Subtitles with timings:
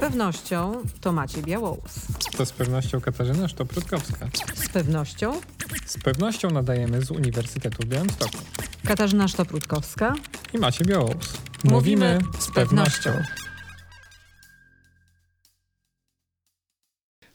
[0.00, 1.92] pewnością to Maciej Białołus.
[2.36, 4.28] To z pewnością Katarzyna Sztoprutkowska.
[4.54, 5.40] Z pewnością
[5.86, 8.38] Z pewnością nadajemy z Uniwersytetu w Białymstoku.
[8.84, 10.14] Katarzyna Sztoprutkowska.
[10.54, 11.32] I Macie Białous.
[11.64, 13.10] Mówimy z pewnością.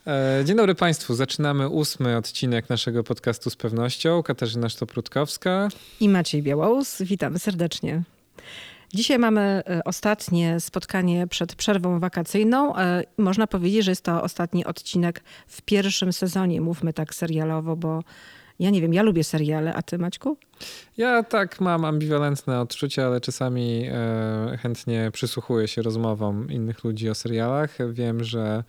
[0.07, 1.15] E, Dzień dobry Państwu.
[1.15, 4.23] Zaczynamy ósmy odcinek naszego podcastu z pewnością.
[4.23, 5.69] Katarzyna Sztoprutkowska.
[5.99, 7.01] I Maciej Białołus.
[7.01, 8.03] Witamy serdecznie.
[8.95, 12.75] Dzisiaj mamy e, ostatnie spotkanie przed przerwą wakacyjną.
[12.75, 16.61] E, Można powiedzieć, że jest to ostatni odcinek w pierwszym sezonie.
[16.61, 18.03] Mówmy tak serialowo, bo
[18.59, 20.37] ja nie wiem, ja lubię seriale, a ty Maćku?
[20.97, 27.15] Ja tak mam ambiwalentne odczucia, ale czasami e, chętnie przysłuchuję się rozmowom innych ludzi o
[27.15, 27.77] serialach.
[27.93, 28.63] Wiem, że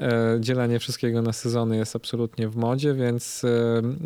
[0.00, 3.42] e, dzielenie wszystkiego na sezony jest absolutnie w modzie, więc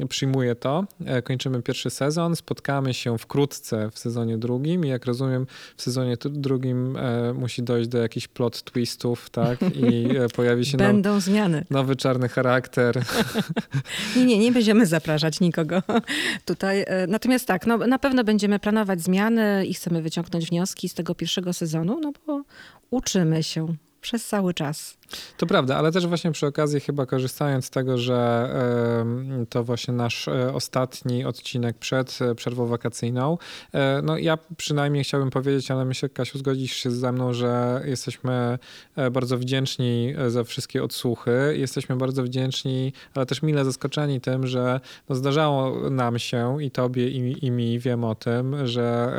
[0.02, 0.84] e, przyjmuję to.
[1.06, 6.16] E, kończymy pierwszy sezon, spotkamy się wkrótce w sezonie drugim i jak rozumiem w sezonie
[6.30, 9.58] drugim e, musi dojść do jakichś plot twistów, tak?
[9.76, 11.64] I e, pojawi się now, Będą zmiany.
[11.70, 13.02] nowy czarny charakter.
[14.16, 15.82] Nie, nie, nie będziemy zapraszać nikogo
[16.44, 16.84] tutaj.
[16.86, 21.14] E, Natomiast tak, no, na pewno będziemy planować zmiany i chcemy wyciągnąć wnioski z tego
[21.14, 22.42] pierwszego sezonu, no bo
[22.90, 23.66] uczymy się
[24.00, 24.97] przez cały czas.
[25.36, 28.48] To prawda, ale też właśnie przy okazji chyba korzystając z tego, że
[29.50, 33.38] to właśnie nasz e, ostatni odcinek przed e, przerwą wakacyjną,
[33.74, 38.58] e, no ja przynajmniej chciałbym powiedzieć, ale myślę Kasiu zgodzisz się ze mną, że jesteśmy
[39.12, 41.54] bardzo wdzięczni za wszystkie odsłuchy.
[41.56, 47.08] Jesteśmy bardzo wdzięczni, ale też mile zaskoczeni tym, że no zdarzało nam się i tobie
[47.08, 49.12] i, i mi, wiem o tym, że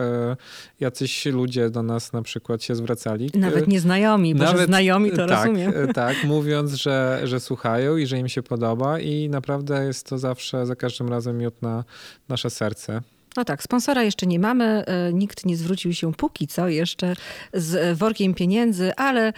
[0.79, 3.29] jacyś ludzie do nas na przykład się zwracali.
[3.33, 5.73] Nawet nieznajomi, bo że Nawet- znajomi to tak, rozumiem.
[5.93, 10.65] Tak, mówiąc, że, że słuchają i że im się podoba i naprawdę jest to zawsze,
[10.65, 11.83] za każdym razem miód na
[12.29, 13.01] nasze serce.
[13.37, 17.13] No tak, sponsora jeszcze nie mamy, e, nikt nie zwrócił się póki co jeszcze
[17.53, 19.33] z workiem pieniędzy, ale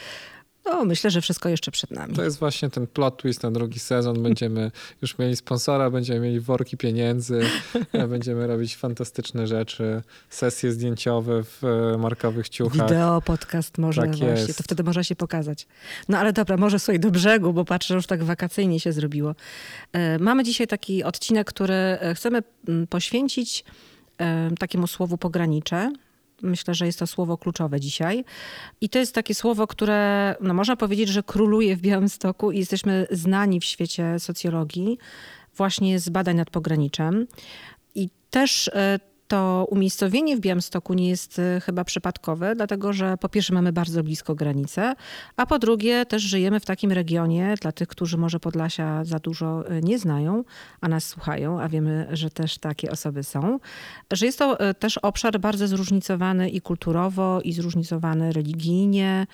[0.66, 2.16] no, myślę, że wszystko jeszcze przed nami.
[2.16, 4.24] To jest właśnie ten plot twist na drugi sezon.
[4.24, 7.42] Będziemy już mieli sponsora, będziemy mieli worki pieniędzy,
[7.94, 12.88] e, będziemy robić fantastyczne rzeczy, sesje zdjęciowe w e, markowych ciuchach.
[12.90, 14.58] Wideo, podcast może Tak właśnie, jest.
[14.58, 15.68] to wtedy można się pokazać.
[16.10, 19.36] No ale dobra, może słuchaj do brzegu, bo patrzę, że już tak wakacyjnie się zrobiło.
[19.94, 23.64] E, Mamy dzisiaj taki odcinek, który chcemy mm, poświęcić
[24.60, 25.92] takiemu słowu pogranicze.
[26.44, 28.26] Myślę, że jest to słowo kluczowe dzisiaj.
[28.82, 33.08] I to jest takie słowo, które no można powiedzieć, że króluje w Białymstoku i jesteśmy
[33.12, 34.98] znani w świecie socjologii
[35.56, 37.28] właśnie z badań nad pograniczem.
[37.96, 39.00] I też e,
[39.32, 44.04] to umiejscowienie w Białymstoku nie jest e, chyba przypadkowe, dlatego że po pierwsze mamy bardzo
[44.04, 44.96] blisko granicę,
[45.36, 49.68] a po drugie też żyjemy w takim regionie, dla tych, którzy może Podlasia za dużo
[49.70, 50.44] e, nie znają,
[50.82, 53.60] a nas słuchają, a wiemy, że też takie osoby są,
[54.14, 59.28] że jest to e, też obszar bardzo zróżnicowany i kulturowo, i zróżnicowany religijnie.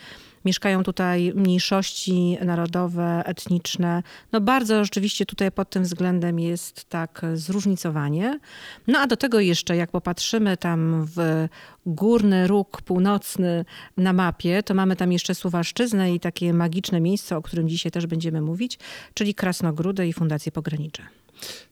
[0.48, 4.04] Mieszkają tutaj mniejszości narodowe, etniczne.
[4.32, 8.40] No bardzo rzeczywiście tutaj pod tym względem jest tak zróżnicowanie.
[8.88, 11.48] No a do tego jeszcze, jak popatrzymy tam w
[11.86, 13.66] górny róg północny
[13.98, 18.08] na mapie, to mamy tam jeszcze Suwalszczyznę i takie magiczne miejsce, o którym dzisiaj też
[18.08, 18.80] będziemy mówić,
[19.14, 21.04] czyli Krasnogródę i Fundację Pogranicze.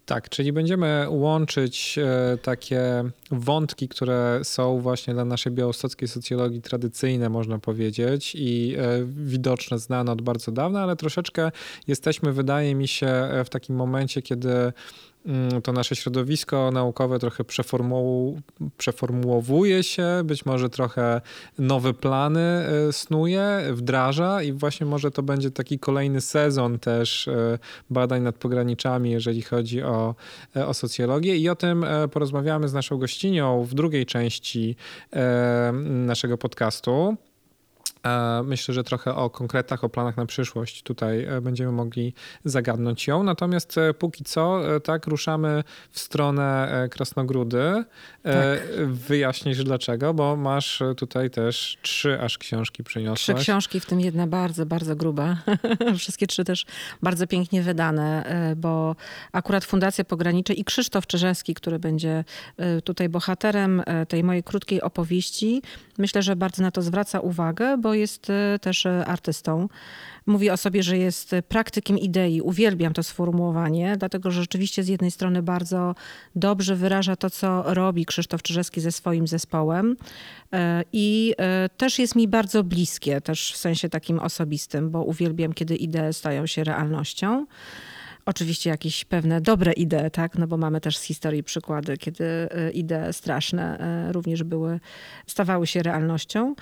[0.06, 7.30] Tak, czyli będziemy łączyć e, takie wątki, które są właśnie dla naszej białostockiej socjologii tradycyjne,
[7.30, 11.52] można powiedzieć, i e, widoczne, znane od bardzo dawna, ale troszeczkę
[11.88, 14.74] jesteśmy, wydaje mi się, e, w takim momencie, kiedy
[15.64, 18.42] to nasze środowisko naukowe trochę przeformuł,
[18.78, 21.22] przeformułowuje się, być może trochę
[21.60, 27.60] nowe plany e, snuje, wdraża i właśnie może to będzie taki kolejny sezon też e,
[27.90, 30.16] badań nad pograniczami, jeżeli chodzi o,
[30.56, 34.76] e, o socjologię i o tym porozmawiamy z naszą gościnią w drugiej części
[35.84, 37.18] naszego podcastu.
[38.44, 42.14] Myślę, że trochę o konkretach, o planach na przyszłość tutaj e, będziemy mogli
[42.46, 43.24] zagadnąć ją.
[43.24, 47.84] Natomiast e, póki co, e, tak, ruszamy w stronę Krasnogródy.
[48.26, 53.42] E, Wyjaśnisz dlaczego, bo masz tutaj też trzy aż książki Trzy przyniosłaś.
[53.42, 55.38] książki, w tym jedna bardzo, bardzo gruba.
[55.98, 56.66] Wszystkie trzy też
[57.02, 58.26] bardzo pięknie wydane,
[58.58, 58.96] bo
[59.32, 62.24] akurat Fundacja Pogranicze i Krzysztof Czyżewski, który będzie
[62.84, 65.62] tutaj bohaterem tej mojej krótkiej opowieści,
[65.98, 69.70] myślę, że bardzo na to zwraca uwagę, bo jest e, też e, artystą.
[70.26, 72.42] Mówi o sobie, że jest praktykiem idei.
[72.42, 75.96] Uwielbiam to sformułowanie, dlatego że rzeczywiście z jednej strony bardzo
[76.36, 79.96] dobrze wyraża to, co robi Krzysztof Czyżewski ze swoim zespołem
[80.56, 81.34] E, i
[81.78, 86.48] też jest mi bardzo bliskie, też w sensie takim osobistym, bo uwielbiam, kiedy idee stają
[86.48, 87.46] się realnością.
[88.26, 90.38] Oczywiście jakieś pewne dobre idee, tak?
[90.38, 92.26] No bo mamy też z historii przykłady, kiedy
[92.74, 93.78] idee straszne
[94.12, 94.80] również były,
[95.28, 96.56] stawały się realnością.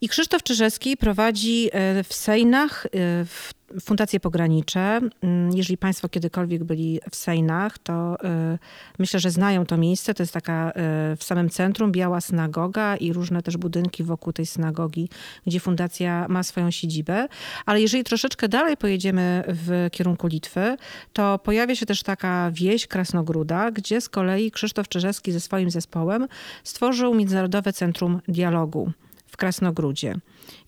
[0.00, 1.70] I Krzysztof Czyżewski prowadzi
[2.04, 2.86] w Sejnach,
[3.26, 5.00] w Fundacje Pogranicze.
[5.22, 8.16] Mm, jeżeli Państwo kiedykolwiek byli w Sejnach, to
[8.54, 8.58] y,
[8.98, 10.14] myślę, że znają to miejsce.
[10.14, 14.46] To jest taka y, w samym centrum biała synagoga i różne też budynki wokół tej
[14.46, 15.08] synagogi,
[15.46, 17.28] gdzie fundacja ma swoją siedzibę.
[17.66, 20.76] Ale jeżeli troszeczkę dalej pojedziemy w kierunku Litwy,
[21.12, 26.28] to pojawia się też taka wieś Krasnogruda, gdzie z kolei Krzysztof Czyżewski ze swoim zespołem
[26.64, 28.92] stworzył Międzynarodowe Centrum Dialogu
[29.26, 30.14] w Krasnogrudzie.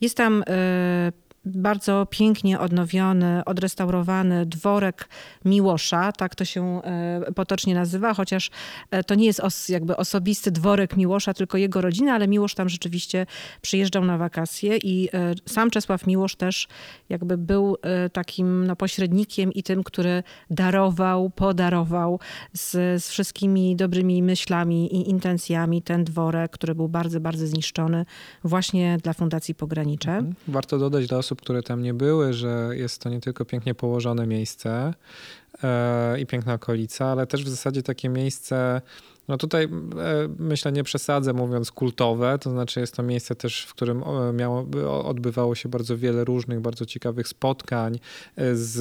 [0.01, 0.45] Jest tam y,
[1.47, 5.09] bardzo pięknie odnowiony, odrestaurowany dworek
[5.45, 8.51] Miłosza, tak to się e, potocznie nazywa, chociaż
[8.91, 12.69] e, to nie jest os, jakby osobisty dworek Miłosza, tylko jego rodziny, ale Miłosz tam
[12.69, 13.27] rzeczywiście
[13.63, 16.69] przyjeżdżał na wakacje i e, sam Czesław Miłosz też
[17.09, 17.77] jakby był
[18.13, 22.21] takim no, pośrednikiem i tym, który darował, podarował
[22.53, 28.07] z, z wszystkimi dobrymi myślami i intencjami ten dworek, który był bardzo, bardzo zniszczony
[28.45, 30.11] właśnie dla Fundacji Pogranicze.
[30.11, 30.35] Mhm.
[30.49, 33.75] Warto dodać dla osób, osób, które tam nie były, że jest to nie tylko pięknie
[33.75, 34.95] położone miejsce
[35.63, 38.81] e, i piękna okolica, ale też w zasadzie takie miejsce
[39.29, 39.69] no tutaj e,
[40.39, 44.67] myślę, nie przesadzę mówiąc kultowe, to znaczy jest to miejsce też, w którym miało,
[45.05, 47.99] odbywało się bardzo wiele różnych, bardzo ciekawych spotkań
[48.37, 48.81] e, z,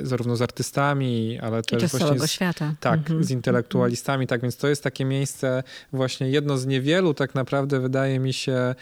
[0.00, 2.74] e, zarówno z artystami, ale też, też właśnie z, świata.
[2.80, 3.24] Tak, mhm.
[3.24, 8.18] z intelektualistami, tak więc to jest takie miejsce, właśnie jedno z niewielu tak naprawdę wydaje
[8.18, 8.74] mi się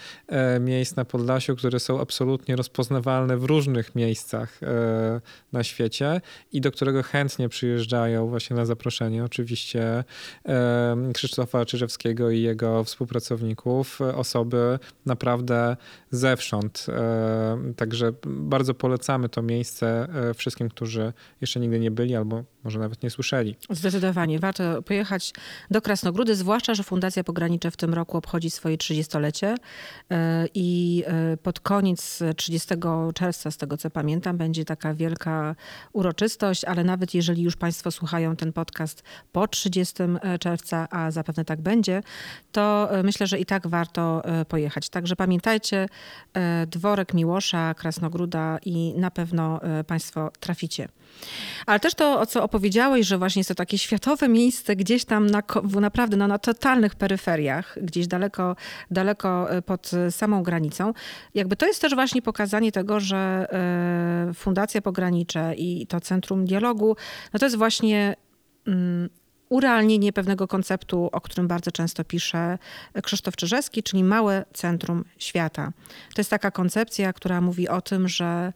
[0.59, 4.59] miejsc na Podlasiu, które są absolutnie rozpoznawalne w różnych miejscach
[5.51, 6.21] na świecie
[6.51, 9.68] i do którego chętnie przyjeżdżają właśnie na zaproszenie oczywiście
[11.13, 15.77] Krzysztofa Czyżewskiego i jego współpracowników, e, osoby naprawdę
[16.11, 16.85] zewsząd.
[17.75, 23.03] Także bardzo polecamy to miejsce e, wszystkim, którzy jeszcze nigdy nie byli albo może nawet
[23.03, 23.55] nie słyszeli.
[23.69, 24.39] Zdecydowanie.
[24.39, 25.33] Warto pojechać
[25.71, 29.55] do Krasnogródy, zwłaszcza, że Fundacja Pogranicze w tym roku obchodzi swoje 30-lecie
[30.11, 31.03] e, i
[31.43, 32.69] pod koniec 30
[33.13, 35.55] czerwca, z tego co pamiętam, będzie taka wielka
[35.93, 41.45] uroczystość, ale nawet jeżeli już Państwo słuchają ten podcast po 30 e, czerwca, a zapewne
[41.45, 42.03] tak będzie,
[42.51, 44.89] to e, myślę, że i tak warto e, pojechać.
[44.89, 45.89] Także pamiętajcie,
[46.67, 50.87] dworek Miłosza, Krasnogróda i na pewno Państwo traficie.
[51.65, 55.27] Ale też to, o co opowiedziałeś, że właśnie jest to takie światowe miejsce gdzieś tam
[55.27, 55.43] na,
[55.81, 58.55] naprawdę no, na totalnych peryferiach, gdzieś daleko,
[58.91, 60.93] daleko pod samą granicą.
[61.35, 63.47] Jakby to jest też właśnie pokazanie tego, że
[64.35, 66.95] Fundacja Pogranicze i to Centrum Dialogu,
[67.33, 68.15] no to jest właśnie
[68.67, 69.09] mm,
[69.49, 72.57] urealnienie pewnego konceptu, o którym bardzo często pisze
[73.03, 75.71] Krzysztof Czyżewski, czyli małe centrum świata.
[76.15, 78.53] To jest taka koncepcja, która mówi o tym, że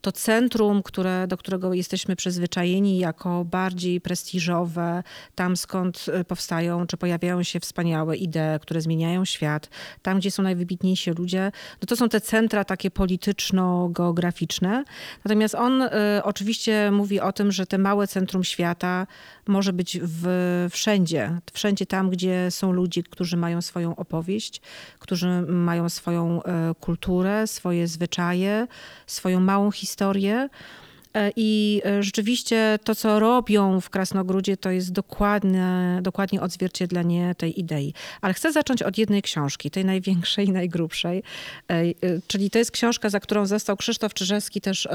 [0.00, 5.02] to centrum, które, do którego jesteśmy przyzwyczajeni jako bardziej prestiżowe,
[5.34, 9.68] tam skąd e, powstają czy pojawiają się wspaniałe idee, które zmieniają świat,
[10.02, 11.52] tam gdzie są najwybitniejsi ludzie,
[11.82, 14.84] no to są te centra takie polityczno-geograficzne.
[15.24, 15.88] Natomiast on y,
[16.22, 19.06] oczywiście mówi o tym, że te małe centrum świata
[19.46, 24.60] może być w, wszędzie, wszędzie tam, gdzie są ludzie, którzy mają swoją opowieść,
[24.98, 26.44] którzy mają swoją y,
[26.80, 28.66] kulturę, swoje zwyczaje,
[29.06, 30.48] swoją małą historię historię.
[31.14, 37.60] E, I e, rzeczywiście to, co robią w Krasnogródzie, to jest dokładne, dokładnie odzwierciedlenie tej
[37.60, 37.94] idei.
[38.20, 41.22] Ale chcę zacząć od jednej książki, tej największej i najgrubszej.
[41.68, 41.84] E,
[42.26, 44.88] czyli to jest książka, za którą został Krzysztof Czyżewski też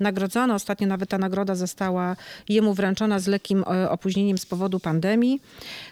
[0.00, 0.54] nagrodzony.
[0.54, 2.16] Ostatnio nawet ta nagroda została
[2.48, 5.40] jemu wręczona z lekkim opóźnieniem z powodu pandemii.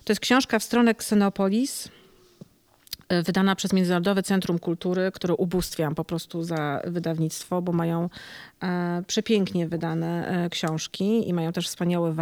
[0.05, 2.02] To jest książka w stronę Ksenopolis E,
[3.23, 8.09] wydana przez Międzynarodowe Centrum Kultury, które ubóstwiam po prostu za wydawnictwo, bo mają
[8.63, 12.15] e, przepięknie wydane e, książki i mają też wspaniałe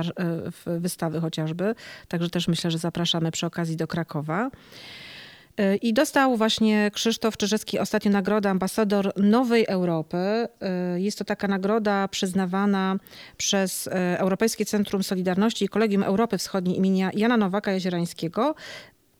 [0.67, 1.75] wystawy chociażby.
[2.09, 4.51] Także też myślę, że zapraszamy przy okazji do Krakowa.
[5.83, 10.49] I dostał właśnie Krzysztof Czyżewski ostatnio nagrodę ambasador Nowej Europy.
[10.97, 12.97] Jest to taka nagroda przyznawana
[13.37, 18.55] przez Europejskie Centrum Solidarności i Kolegium Europy Wschodniej imienia Jana Nowaka Jezierańskiego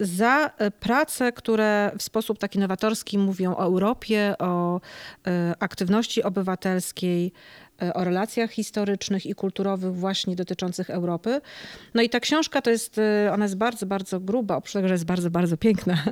[0.01, 4.81] za e, prace, które w sposób taki nowatorski mówią o Europie, o
[5.27, 7.33] e, aktywności obywatelskiej,
[7.95, 11.41] o relacjach historycznych i kulturowych właśnie dotyczących Europy.
[11.95, 14.95] No i ta książka to jest, e, ona jest bardzo, bardzo gruba, oprócz tego, że
[14.95, 15.97] jest bardzo, bardzo piękna.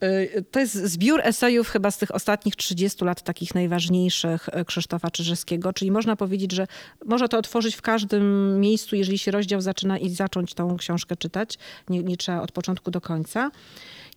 [0.00, 5.72] E, to jest zbiór esejów chyba z tych ostatnich 30 lat takich najważniejszych Krzysztofa Czyżewskiego,
[5.72, 6.66] czyli można powiedzieć, że
[7.04, 11.58] można to otworzyć w każdym miejscu, jeżeli się rozdział zaczyna i zacząć tą książkę czytać.
[11.88, 13.50] Nie, nie trzeba od początku do końca.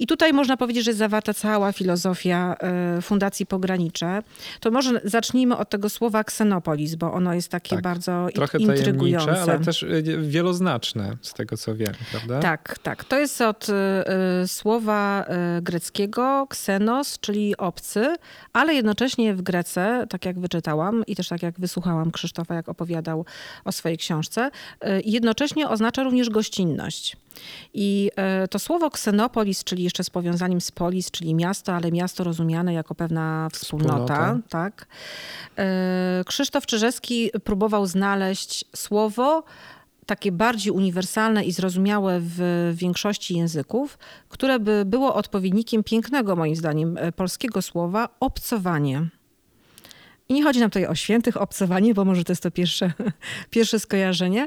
[0.01, 2.55] I tutaj można powiedzieć, że jest zawarta cała filozofia
[3.01, 4.23] Fundacji Pogranicze.
[4.59, 9.41] To może zacznijmy od tego słowa ksenopolis, bo ono jest takie tak, bardzo trochę intrygujące.
[9.41, 9.85] ale też
[10.21, 12.39] wieloznaczne z tego, co wiem, prawda?
[12.39, 13.03] Tak, tak.
[13.03, 13.67] To jest od
[14.47, 15.25] słowa
[15.61, 18.15] greckiego ksenos, czyli obcy,
[18.53, 23.25] ale jednocześnie w Grece, tak jak wyczytałam i też tak jak wysłuchałam Krzysztofa, jak opowiadał
[23.65, 24.51] o swojej książce,
[24.83, 27.17] y, jednocześnie oznacza również gościnność.
[27.73, 28.11] I
[28.43, 32.73] y, to słowo ksenopolis, czyli jeszcze z powiązaniem z polis, czyli miasto, ale miasto rozumiane
[32.73, 34.15] jako pewna wspólnota.
[34.15, 34.39] wspólnota.
[34.49, 34.87] Tak.
[36.21, 39.43] Y, Krzysztof Czyżewski próbował znaleźć słowo,
[40.05, 43.97] takie bardziej uniwersalne i zrozumiałe w większości języków,
[44.29, 49.09] które by było odpowiednikiem pięknego, moim zdaniem, polskiego słowa obcowanie.
[50.31, 52.93] I nie chodzi nam tutaj o świętych obcowanie, bo może to jest to pierwsze,
[53.49, 54.45] pierwsze skojarzenie.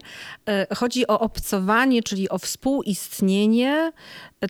[0.49, 3.93] E, chodzi o obcowanie, czyli o współistnienie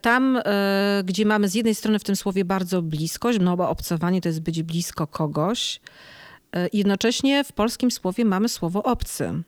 [0.02, 4.20] tam, e, gdzie mamy z jednej strony w tym słowie bardzo bliskość, no bo obcowanie
[4.20, 5.80] to jest być blisko kogoś.
[6.56, 9.42] E, jednocześnie w polskim słowie mamy słowo obcy.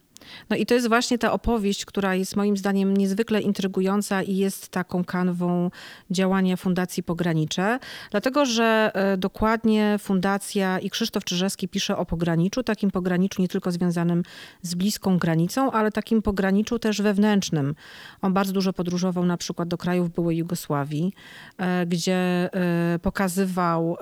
[0.51, 4.69] No i to jest właśnie ta opowieść, która jest moim zdaniem niezwykle intrygująca i jest
[4.69, 5.71] taką kanwą
[6.11, 7.79] działania Fundacji Pogranicze,
[8.11, 13.73] dlatego że e, dokładnie Fundacja i Krzysztof Czyżewski pisze o pograniczu, takim pograniczu nie tylko
[13.73, 14.23] związanym
[14.63, 17.75] z bliską granicą, ale takim pograniczu też wewnętrznym.
[18.23, 21.13] On bardzo dużo podróżował na przykład do krajów byłej Jugosławii,
[21.59, 23.97] e, gdzie e, pokazywał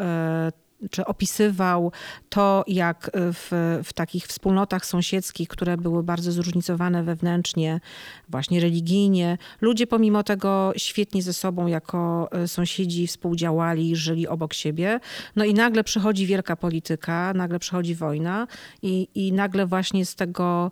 [0.90, 1.92] czy opisywał
[2.28, 7.80] to, jak w, w takich wspólnotach sąsiedzkich, które były bardzo zróżnicowane wewnętrznie,
[8.28, 15.00] właśnie religijnie, ludzie pomimo tego świetnie ze sobą jako e, sąsiedzi współdziałali, żyli obok siebie.
[15.36, 18.46] No i nagle przychodzi wielka polityka, nagle przychodzi wojna
[18.82, 20.70] i, i nagle właśnie z tego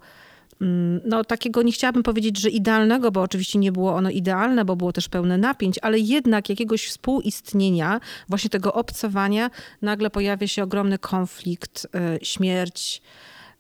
[1.04, 4.92] no, takiego nie chciałabym powiedzieć, że idealnego, bo oczywiście nie było ono idealne, bo było
[4.92, 9.50] też pełne napięć, ale jednak jakiegoś współistnienia, właśnie tego obcowania,
[9.83, 13.02] nagle pojawia się ogromny konflikt, e, śmierć.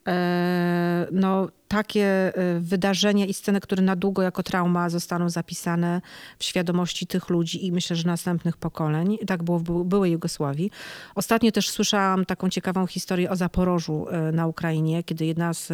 [0.06, 6.00] E, no, takie y, wydarzenia i sceny, które na długo jako trauma zostaną zapisane
[6.38, 9.18] w świadomości tych ludzi i myślę, że następnych pokoleń.
[9.26, 10.70] Tak było w byłej Jugosławii.
[11.14, 15.72] Ostatnio też słyszałam taką ciekawą historię o Zaporożu y, na Ukrainie, kiedy jedna z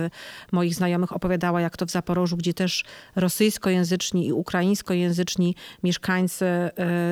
[0.52, 2.84] moich znajomych opowiadała, jak to w Zaporożu, gdzie też
[3.16, 6.44] rosyjskojęzyczni i ukraińskojęzyczni mieszkańcy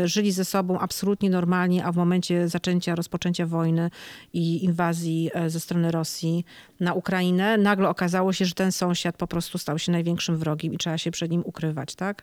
[0.04, 3.90] y, żyli ze sobą absolutnie normalnie, a w momencie zaczęcia, rozpoczęcia wojny
[4.32, 6.44] i inwazji ze strony Rosji
[6.80, 10.78] na Ukrainę, nagle okazało się, że ten sąsiad po prostu stał się największym wrogiem i
[10.78, 12.23] trzeba się przed nim ukrywać, tak?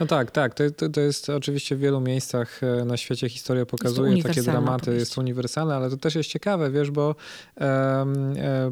[0.00, 0.54] No tak, tak.
[0.54, 4.84] To, to, to jest oczywiście w wielu miejscach e, na świecie historia pokazuje takie dramaty,
[4.84, 5.00] powieść.
[5.00, 7.14] jest uniwersalne, ale to też jest ciekawe, wiesz, bo,
[7.60, 8.06] e,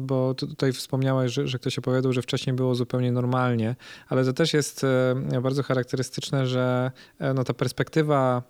[0.01, 3.75] bo tutaj wspomniałeś, że, że ktoś opowiadał, że wcześniej było zupełnie normalnie,
[4.09, 6.91] ale to też jest e, bardzo charakterystyczne, że
[7.35, 8.43] no, ta perspektywa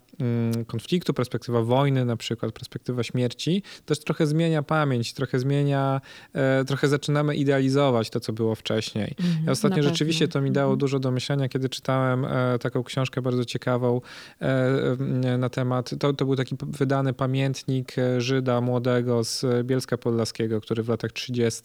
[0.67, 6.01] konfliktu, perspektywa wojny, na przykład perspektywa śmierci, też trochę zmienia pamięć, trochę zmienia,
[6.33, 9.15] e, trochę zaczynamy idealizować to, co było wcześniej.
[9.19, 10.79] Mm, ja ostatnio rzeczywiście to mi dało mm.
[10.79, 14.01] dużo do myślenia, kiedy czytałem e, taką książkę bardzo ciekawą
[14.41, 20.83] e, na temat, to, to był taki wydany pamiętnik Żyda młodego z Bielska Podlaskiego, który
[20.83, 21.61] w latach 30.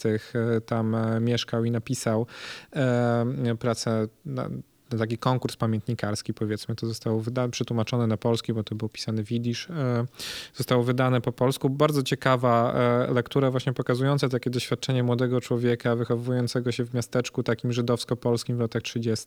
[0.66, 2.26] tam mieszkał i napisał
[3.58, 4.50] pracę na,
[4.98, 9.70] taki konkurs pamiętnikarski, powiedzmy, to zostało wydane, przetłumaczone na polski, bo to był pisany widzisz,
[9.70, 10.06] e,
[10.54, 11.70] zostało wydane po polsku.
[11.70, 17.72] Bardzo ciekawa e, lektura, właśnie pokazująca takie doświadczenie młodego człowieka wychowującego się w miasteczku takim
[17.72, 19.26] żydowsko-polskim w latach 30.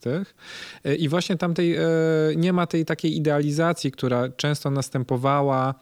[0.83, 1.77] E, I właśnie tamtej
[2.35, 5.75] nie ma tej takiej idealizacji, która często następowała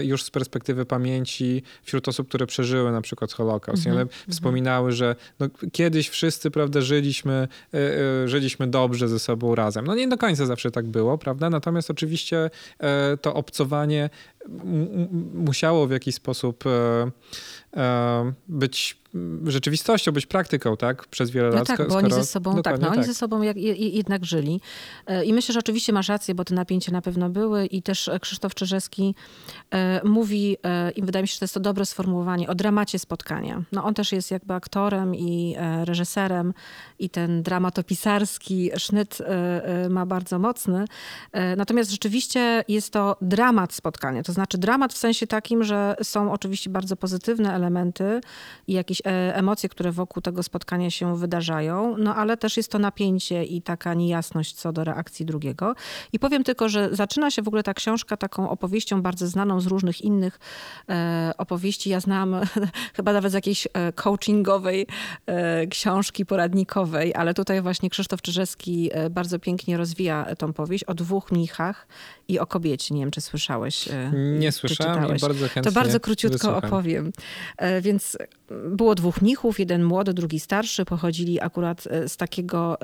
[0.00, 3.86] już z perspektywy pamięci wśród osób, które przeżyły na przykład Holokaust.
[3.86, 4.00] Mm -hmm.
[4.00, 7.78] One wspominały, że no, kiedyś wszyscy, prawda, żyliśmy, e,
[8.24, 9.86] e, żyliśmy dobrze ze sobą razem.
[9.86, 11.50] No nie do końca zawsze tak było, prawda?
[11.50, 12.50] Natomiast oczywiście
[13.22, 14.10] to obcowanie
[15.34, 16.64] musiało w jakiś sposób
[18.48, 19.02] być
[19.46, 21.06] rzeczywistością, być praktyką, tak?
[21.06, 21.66] Przez wiele no lat.
[21.66, 23.06] Tak, bo oni ze sobą, tak, no, oni tak.
[23.06, 24.60] ze sobą jak, jednak żyli.
[25.06, 28.10] E, I myślę, że oczywiście masz rację, bo te napięcia na pewno były i też
[28.20, 29.14] Krzysztof Czyżewski
[29.70, 32.98] e, mówi, e, i wydaje mi się, że to jest to dobre sformułowanie, o dramacie
[32.98, 33.62] spotkania.
[33.72, 36.54] No on też jest jakby aktorem i reżyserem
[36.98, 39.18] i ten dramatopisarski sznyt
[39.90, 40.84] ma bardzo mocny.
[41.56, 44.22] Natomiast rzeczywiście jest to dramat spotkania.
[44.22, 48.20] To znaczy dramat w sensie takim, że są oczywiście bardzo pozytywne elementy
[48.66, 53.44] i jakieś emocje, które wokół tego spotkania się wydarzają, no ale też jest to napięcie
[53.44, 55.74] i taka niejasność co do reakcji drugiego.
[56.12, 59.66] I powiem tylko, że zaczyna się w ogóle ta książka taką opowieścią bardzo znaną z
[59.66, 60.38] różnych innych
[61.38, 61.90] opowieści.
[61.90, 62.36] Ja znam
[62.96, 64.86] chyba nawet z jakiejś coachingowej
[65.70, 71.86] książki poradnikowej, ale tutaj właśnie Krzysztof Czyżewski bardzo pięknie rozwija tą powieść o dwóch mnichach
[72.28, 72.94] i o kobiecie.
[72.94, 73.88] Nie wiem, czy słyszałeś.
[74.38, 76.64] Nie słyszałem i bardzo chętnie To bardzo króciutko wysłucham.
[76.64, 77.12] opowiem.
[77.80, 78.18] Więc
[78.68, 80.84] było dwóch mnichów, jeden młody, drugi starszy.
[80.84, 82.78] Pochodzili akurat z takiego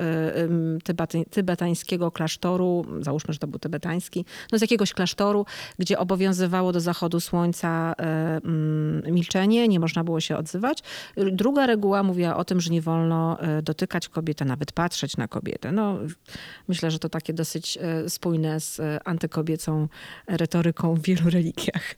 [1.31, 5.45] tybetańskiego klasztoru, załóżmy, że to był tybetański, no z jakiegoś klasztoru,
[5.79, 7.93] gdzie obowiązywało do zachodu słońca
[9.11, 10.83] milczenie, nie można było się odzywać.
[11.31, 15.71] Druga reguła mówiła o tym, że nie wolno dotykać kobiety, nawet patrzeć na kobietę.
[15.71, 15.97] No,
[16.67, 17.77] myślę, że to takie dosyć
[18.07, 19.87] spójne z antykobiecą
[20.27, 21.95] retoryką w wielu religiach.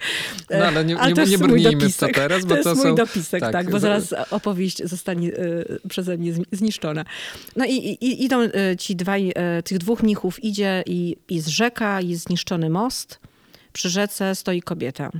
[0.50, 2.84] No ale nie, ale nie, nie brnijmy w to teraz, bo to, jest to mój
[2.84, 2.96] są...
[2.96, 7.06] dopisek, tak, tak bo zaraz opowieść zostanie y, przeze mnie zniszczona.
[7.56, 12.02] No i, i idą y, ci dwaj, y, tych dwóch mnichów idzie i jest rzeka,
[12.02, 13.20] jest zniszczony most.
[13.74, 15.12] Przy rzece stoi kobieta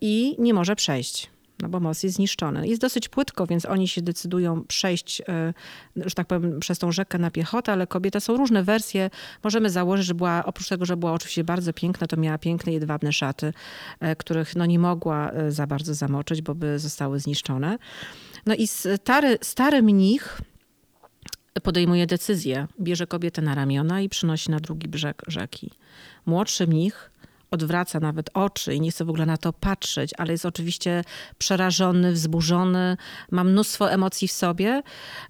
[0.00, 1.33] i nie może przejść
[1.64, 2.68] no bo most jest zniszczony.
[2.68, 5.54] Jest dosyć płytko, więc oni się decydują przejść, e,
[5.96, 9.10] że tak powiem, przez tą rzekę na piechotę, ale kobieta są różne wersje.
[9.44, 13.12] Możemy założyć, że była, oprócz tego, że była oczywiście bardzo piękna, to miała piękne jedwabne
[13.12, 13.52] szaty,
[14.00, 17.78] e, których no nie mogła e, za bardzo zamoczyć, bo by zostały zniszczone.
[18.46, 20.40] No i stary, stary mnich
[21.62, 25.70] podejmuje decyzję, bierze kobietę na ramiona i przynosi na drugi brzeg rzeki.
[26.26, 27.10] Młodszy mnich
[27.50, 31.04] odwraca nawet oczy i nie chce w ogóle na to patrzeć, ale jest oczywiście
[31.38, 32.96] przerażony, wzburzony,
[33.30, 34.82] ma mnóstwo emocji w sobie.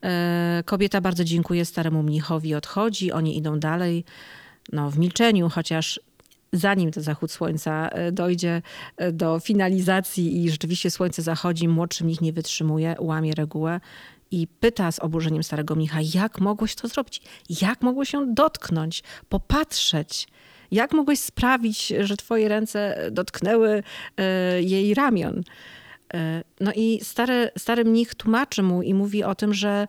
[0.02, 4.04] E, kobieta bardzo dziękuję staremu mnichowi, odchodzi, oni idą dalej
[4.72, 6.00] no, w milczeniu, chociaż
[6.52, 8.62] zanim ten zachód słońca e, dojdzie
[8.96, 13.80] e, do finalizacji i rzeczywiście słońce zachodzi, młodszy mnich nie wytrzymuje, łamie regułę
[14.30, 17.22] i pyta z oburzeniem starego mnicha, jak mogłeś to zrobić?
[17.62, 20.28] Jak mogło się dotknąć, popatrzeć?
[20.74, 23.82] Jak mogłeś sprawić, że twoje ręce dotknęły
[24.16, 25.42] e, jej ramion?
[26.14, 29.88] E, no i stary, stary mnich tłumaczy mu i mówi o tym, że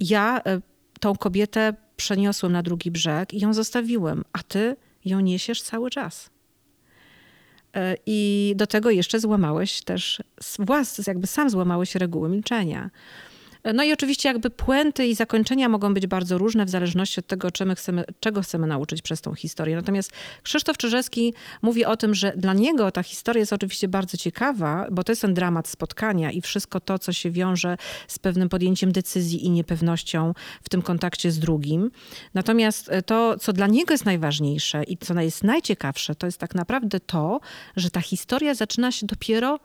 [0.00, 0.60] ja e,
[1.00, 6.30] tą kobietę przeniosłem na drugi brzeg i ją zostawiłem, a ty ją niesiesz cały czas.
[8.06, 10.22] I do tego jeszcze złamałeś też,
[10.58, 12.90] włas, jakby sam złamałeś reguły milczenia.
[13.74, 17.48] No i oczywiście jakby puenty i zakończenia mogą być bardzo różne w zależności od tego,
[17.74, 19.76] chcemy, czego chcemy nauczyć przez tą historię.
[19.76, 24.86] Natomiast Krzysztof Czyżewski mówi o tym, że dla niego ta historia jest oczywiście bardzo ciekawa,
[24.90, 27.76] bo to jest ten dramat spotkania i wszystko to, co się wiąże
[28.08, 31.90] z pewnym podjęciem decyzji i niepewnością w tym kontakcie z drugim.
[32.34, 37.00] Natomiast to, co dla niego jest najważniejsze i co jest najciekawsze, to jest tak naprawdę
[37.00, 37.40] to,
[37.76, 39.60] że ta historia zaczyna się dopiero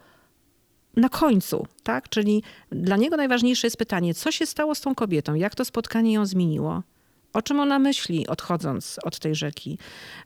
[0.99, 2.09] na końcu, tak?
[2.09, 6.13] Czyli dla niego najważniejsze jest pytanie, co się stało z tą kobietą, jak to spotkanie
[6.13, 6.83] ją zmieniło.
[7.33, 9.77] O czym ona myśli, odchodząc od tej rzeki?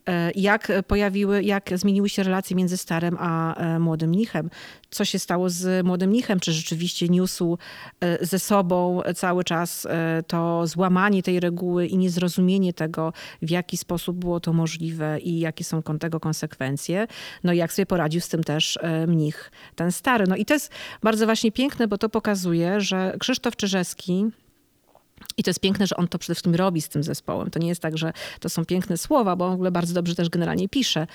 [0.10, 4.50] E, jak pojawiły, jak zmieniły się relacje między starym a e, młodym mnichem?
[4.90, 6.40] Co się stało z młodym mnichem?
[6.40, 7.58] Czy rzeczywiście niósł
[8.00, 9.88] e, ze sobą cały czas
[10.28, 15.64] to złamanie tej reguły i niezrozumienie tego, w jaki sposób było to możliwe i jakie
[15.64, 17.08] są tego konsekwencje?
[17.44, 20.26] No i jak sobie poradził z tym też mnich, ten stary.
[20.28, 20.72] No i to jest
[21.04, 24.26] bardzo właśnie piękne, bo to pokazuje, że Krzysztof Czyżewski
[25.38, 27.50] i to jest piękne, że on to przede wszystkim robi z tym zespołem.
[27.50, 30.16] To nie jest tak, że to są piękne słowa, bo on w ogóle bardzo dobrze
[30.16, 31.08] też generalnie pisze.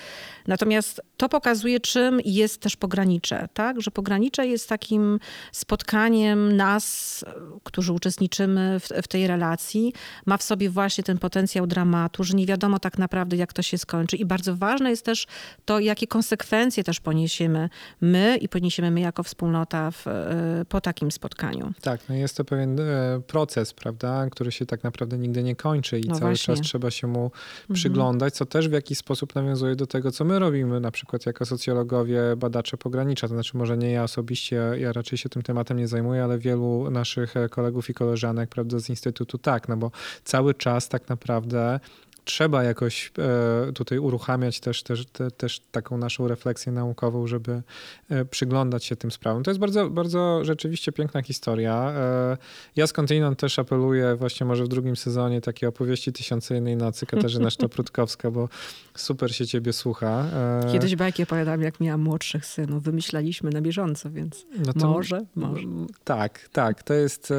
[0.46, 3.80] Natomiast to pokazuje, czym jest też pogranicze, tak?
[3.80, 5.20] Że pogranicze jest takim
[5.52, 7.24] spotkaniem nas,
[7.64, 9.92] którzy uczestniczymy w, w tej relacji,
[10.26, 13.78] ma w sobie właśnie ten potencjał dramatu, że nie wiadomo tak naprawdę, jak to się
[13.78, 14.16] skończy.
[14.16, 15.26] I bardzo ważne jest też
[15.64, 17.68] to, jakie konsekwencje też poniesiemy
[18.00, 21.72] my i poniesiemy my jako wspólnota w, e, po takim spotkaniu.
[21.80, 24.07] Tak, no jest to pewien e, proces, prawda?
[24.08, 26.56] Prawda, który się tak naprawdę nigdy nie kończy i no cały właśnie.
[26.56, 27.74] czas trzeba się mu mhm.
[27.74, 31.46] przyglądać, co też w jakiś sposób nawiązuje do tego, co my robimy, na przykład jako
[31.46, 33.28] socjologowie, badacze pogranicza.
[33.28, 36.90] To znaczy, może nie ja osobiście, ja raczej się tym tematem nie zajmuję, ale wielu
[36.90, 39.90] naszych kolegów i koleżanek, prawda, z Instytutu tak, no bo
[40.24, 41.80] cały czas tak naprawdę
[42.28, 47.62] trzeba jakoś e, tutaj uruchamiać też, też, te, też taką naszą refleksję naukową, żeby
[48.10, 49.42] e, przyglądać się tym sprawom.
[49.42, 51.92] To jest bardzo, bardzo rzeczywiście piękna historia.
[51.96, 52.36] E,
[52.76, 57.50] ja skądinąd też apeluję właśnie może w drugim sezonie takiej opowieści Tysiące Jednej Nocy Katarzyna
[57.58, 58.48] Sztoprutkowska, bo
[58.94, 60.24] super się ciebie słucha.
[60.72, 62.82] Kiedyś bajki opowiadam, jak miałam młodszych synów.
[62.82, 65.66] Wymyślaliśmy na bieżąco, więc no to, może, może.
[66.04, 66.82] Tak, tak.
[66.82, 67.32] To jest,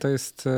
[0.00, 0.48] to jest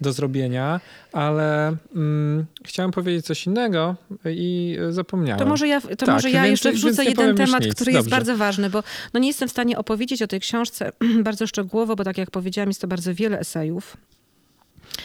[0.00, 0.80] do zrobienia,
[1.12, 5.38] ale mm, chciałem powiedzieć coś innego i zapomniałem.
[5.38, 8.70] To może ja, to tak, może ja jeszcze wrzucę jeden temat, który jest bardzo ważny,
[8.70, 8.82] bo
[9.14, 12.68] no nie jestem w stanie opowiedzieć o tej książce bardzo szczegółowo, bo tak jak powiedziałam,
[12.68, 13.96] jest to bardzo wiele esejów.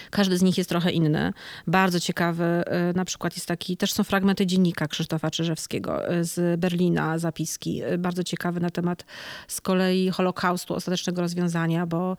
[0.10, 1.34] Każdy z nich jest trochę inny.
[1.68, 2.64] Bardzo ciekawy.
[2.92, 7.84] Y, na przykład jest taki, też są fragmenty dziennika Krzysztofa Czyżewskiego y, z Berlina, zapiski.
[7.84, 9.06] Y, bardzo ciekawy na temat
[9.48, 12.18] z kolei Holokaustu, ostatecznego rozwiązania, bo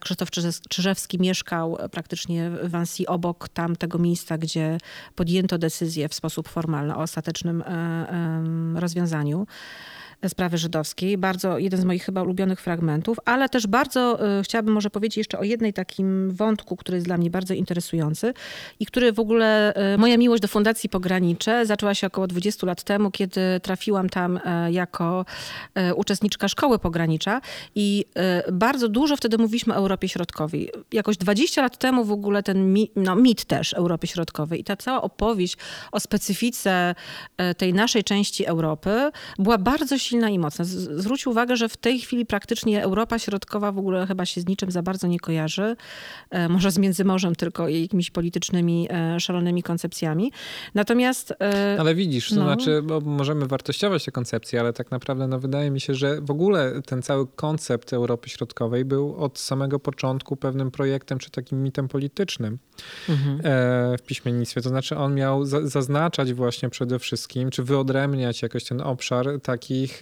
[0.00, 0.28] Krzysztof
[0.68, 4.78] Czyżewski mieszkał praktycznie w Annecy obok tamtego miejsca, gdzie
[5.14, 7.64] podjęto decyzję w sposób formalny o ostatecznym
[8.74, 9.46] rozwiązaniu
[10.28, 11.18] sprawy żydowskiej.
[11.18, 15.38] Bardzo, jeden z moich chyba ulubionych fragmentów, ale też bardzo y, chciałabym może powiedzieć jeszcze
[15.38, 18.34] o jednej takim wątku, który jest dla mnie bardzo interesujący
[18.80, 22.82] i który w ogóle, y, moja miłość do Fundacji Pogranicze zaczęła się około 20 lat
[22.82, 24.40] temu, kiedy trafiłam tam y,
[24.72, 25.24] jako
[25.96, 27.40] uczestniczka szkoły pogranicza
[27.74, 28.04] i
[28.52, 30.70] bardzo dużo wtedy mówiliśmy o Europie Środkowej.
[30.92, 34.76] Jakoś 20 lat temu w ogóle ten mit, no, mit też Europy Środkowej i ta
[34.76, 35.56] cała opowieść
[35.92, 36.94] o specyfice
[37.56, 40.64] tej naszej części Europy była bardzo silna i mocna.
[40.64, 44.70] Zwróć uwagę, że w tej chwili praktycznie Europa Środkowa w ogóle chyba się z niczym
[44.70, 45.76] za bardzo nie kojarzy.
[46.30, 50.32] E, może z Międzymorzem tylko i jakimiś politycznymi, e, szalonymi koncepcjami.
[50.74, 51.34] Natomiast...
[51.40, 52.42] E, ale widzisz, to no.
[52.42, 56.30] znaczy, bo możemy wartościować te koncepcje, ale tak naprawdę no, wydaje mi się, że w
[56.30, 61.88] ogóle ten cały koncept Europy Środkowej był od samego początku pewnym projektem czy takim mitem
[61.88, 62.58] politycznym
[63.08, 63.40] mhm.
[63.98, 64.60] w piśmiennictwie.
[64.60, 70.01] To znaczy on miał zaznaczać właśnie przede wszystkim, czy wyodrębniać jakoś ten obszar takich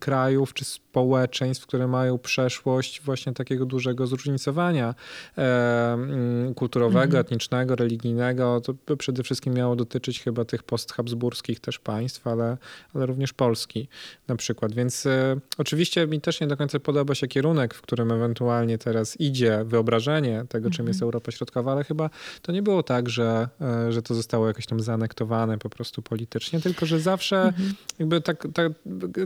[0.00, 4.94] krajów czy społeczeństw, które mają przeszłość właśnie takiego dużego zróżnicowania
[5.38, 7.20] e, kulturowego, mhm.
[7.20, 8.60] etnicznego, religijnego.
[8.60, 12.56] To przede wszystkim miało dotyczyć chyba tych posthabsburskich też państw, ale,
[12.94, 13.88] ale również Polski
[14.28, 14.74] na przykład.
[14.74, 19.20] Więc e, oczywiście mi też nie do końca podoba się kierunek, w którym ewentualnie teraz
[19.20, 21.06] idzie wyobrażenie tego, czym jest mhm.
[21.06, 22.10] Europa Środkowa, ale chyba
[22.42, 26.60] to nie było tak, że, e, że to zostało jakoś tam zaanektowane po prostu politycznie,
[26.60, 27.74] tylko że zawsze mhm.
[27.98, 28.72] jakby tak, tak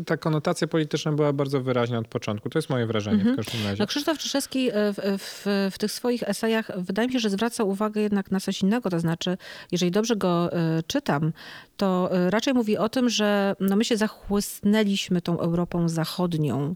[0.07, 2.51] ta konotacja polityczna była bardzo wyraźna od początku.
[2.51, 3.35] To jest moje wrażenie mhm.
[3.35, 3.77] w każdym razie.
[3.79, 7.65] No Krzysztof Czyszewski e, w, w, w, tych swoich esejach wydaje mi się, że zwraca
[7.65, 8.91] uwagę jednak na coś innego.
[8.91, 9.37] To znaczy,
[9.73, 11.33] jeżeli dobrze go y, czytam,
[11.77, 16.75] to y, raczej mówi o tym, że no my się zachłysnęliśmy tą Europą Zachodnią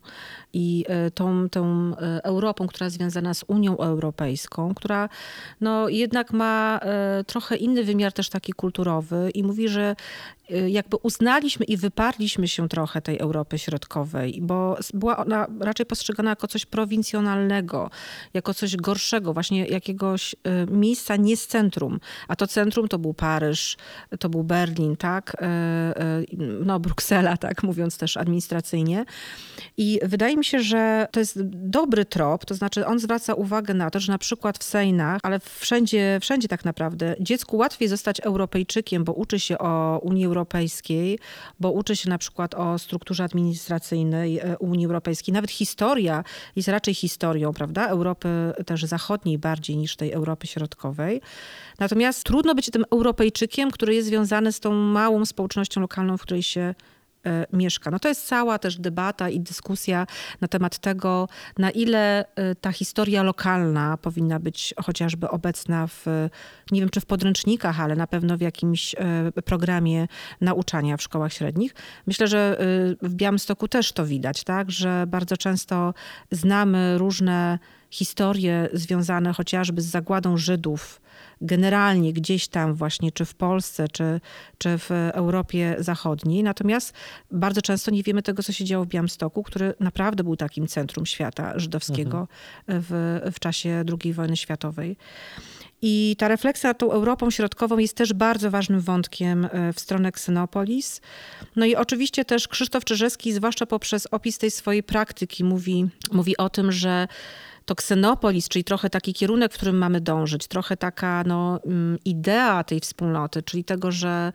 [0.52, 0.84] i
[1.14, 5.08] tą, tą Europą, która związana z Unią Europejską, która
[5.60, 6.80] no jednak ma
[7.26, 9.96] trochę inny wymiar też taki kulturowy i mówi, że
[10.48, 16.48] jakby uznaliśmy i wyparliśmy się trochę tej Europy Środkowej, bo była ona raczej postrzegana jako
[16.48, 17.90] coś prowincjonalnego,
[18.34, 20.36] jako coś gorszego, właśnie jakiegoś y,
[20.70, 22.00] miejsca nie z centrum.
[22.28, 23.76] A to centrum to był Paryż,
[24.20, 25.36] to był Berlin, tak?
[25.42, 29.04] Y, no, Bruksela, tak mówiąc też administracyjnie.
[29.76, 33.90] I wydaje mi się, że to jest dobry trop, to znaczy on zwraca uwagę na
[33.90, 39.04] to, że na przykład w Sejnach, ale wszędzie, wszędzie tak naprawdę, dziecku łatwiej zostać Europejczykiem,
[39.04, 40.33] bo uczy się o Unii Europejskiej,
[41.60, 45.34] bo uczy się na przykład o strukturze administracyjnej e, Unii Europejskiej.
[45.34, 46.24] Nawet historia
[46.56, 47.88] jest raczej historią, prawda?
[47.88, 48.28] Europy
[48.66, 51.20] też zachodniej bardziej niż tej Europy Środkowej.
[51.78, 56.42] Natomiast trudno być tym Europejczykiem, który jest związany z tą małą społecznością lokalną, w której
[56.42, 56.74] się
[57.52, 57.90] mieszka.
[57.90, 60.06] No to jest cała też debata i dyskusja
[60.40, 66.06] na temat tego, na ile e, ta historia lokalna powinna być chociażby obecna w,
[66.70, 70.08] nie wiem czy w podręcznikach, ale na pewno w jakimś e, programie
[70.40, 71.74] nauczania w szkołach średnich.
[72.06, 72.56] Myślę, że
[73.02, 75.94] w Białymstoku też to widać, tak, że bardzo często
[76.30, 77.58] znamy różne
[77.94, 81.00] historie związane chociażby z zagładą Żydów,
[81.40, 84.20] generalnie gdzieś tam właśnie, czy w Polsce, czy,
[84.58, 86.42] czy w Europie Zachodniej.
[86.42, 86.92] Natomiast
[87.30, 91.06] bardzo często nie wiemy tego, co się działo w Białymstoku, który naprawdę był takim centrum
[91.06, 92.28] świata żydowskiego
[92.66, 92.84] mhm.
[92.88, 94.96] w, w czasie II wojny światowej.
[95.82, 100.12] I ta refleksja nad tą Europą Środkową jest też bardzo ważnym wątkiem e, w stronę
[100.12, 101.00] Ksenopolis.
[101.56, 106.50] No i oczywiście też Krzysztof Czyżewski, zwłaszcza poprzez opis tej swojej praktyki, mówi, mówi o
[106.50, 107.08] tym, że
[107.66, 112.64] to ksenopolis, czyli trochę taki kierunek, w którym mamy dążyć, trochę taka no, mm, idea
[112.64, 114.32] tej wspólnoty, czyli tego, że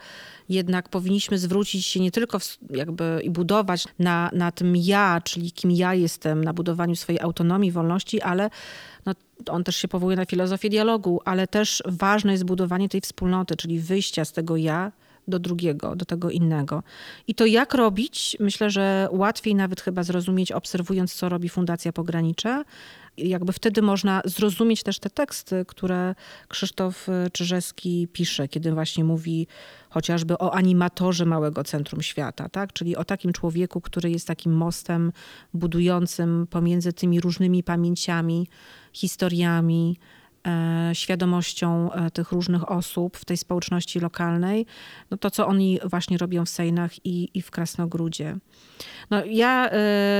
[0.49, 5.51] jednak powinniśmy zwrócić się nie tylko w, jakby i budować na, na tym ja, czyli
[5.51, 8.49] kim ja jestem, na budowaniu swojej autonomii, wolności, ale
[9.05, 9.13] no,
[9.47, 13.79] on też się powołuje na filozofię dialogu, ale też ważne jest budowanie tej wspólnoty, czyli
[13.79, 14.91] wyjścia z tego ja
[15.29, 16.83] do drugiego, do tego innego.
[17.27, 22.63] I to jak robić, myślę, że łatwiej nawet chyba zrozumieć, obserwując, co robi Fundacja Pogranicze,
[23.27, 26.15] jakby wtedy można zrozumieć też te teksty, które
[26.47, 29.47] Krzysztof Czyżewski pisze, kiedy właśnie mówi
[29.89, 32.73] chociażby o animatorze małego centrum świata, tak?
[32.73, 35.11] czyli o takim człowieku, który jest takim mostem
[35.53, 38.47] budującym pomiędzy tymi różnymi pamięciami,
[38.93, 39.97] historiami,
[40.93, 44.65] świadomością tych różnych osób w tej społeczności lokalnej,
[45.11, 48.37] no to co oni właśnie robią w Sejnach i, i w Krasnogródzie.
[49.09, 49.71] No, ja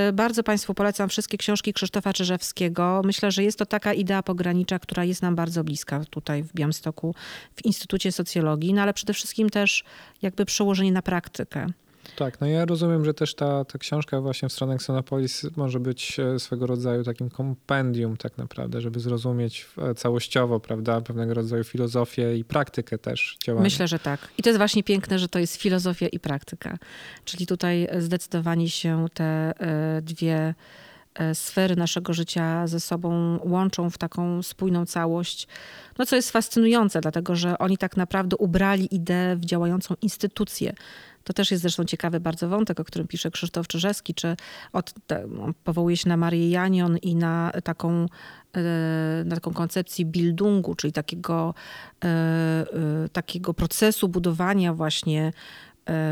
[0.10, 3.02] y, bardzo Państwu polecam wszystkie książki Krzysztofa Czyżewskiego.
[3.06, 7.16] Myślę, że jest to taka idea pogranicza, która jest nam bardzo bliska tutaj w Białymstoku,
[7.56, 9.84] w Instytucie Socjologii, no ale przede wszystkim też
[10.22, 11.68] jakby przełożenie na praktykę.
[12.16, 16.20] Tak, no ja rozumiem, że też ta, ta książka właśnie w stronę Xenopolis może być
[16.20, 22.38] e, swego rodzaju takim kompendium tak naprawdę, żeby zrozumieć e, całościowo, prawda, pewnego rodzaju filozofię
[22.38, 23.64] i praktykę też działania.
[23.64, 24.28] Myślę, że tak.
[24.38, 26.78] I to jest właśnie piękne, że to jest filozofia i praktyka.
[27.26, 30.54] Czyli tutaj zdecydowanie się te e, dwie
[31.34, 35.48] sfery naszego życia ze sobą łączą w taką spójną całość,
[35.98, 40.74] no co jest fascynujące, dlatego że oni tak naprawdę ubrali ideę w działającą instytucję.
[41.24, 44.36] To też jest zresztą ciekawy bardzo wątek, o którym pisze Krzysztof Czyżewski, czy
[44.74, 44.94] od,
[45.64, 48.06] powołuje się na Marię Janion i na taką,
[48.56, 51.54] e, na taką koncepcję bildungu, czyli takiego,
[52.04, 52.66] e, e,
[53.12, 55.34] takiego procesu budowania właśnie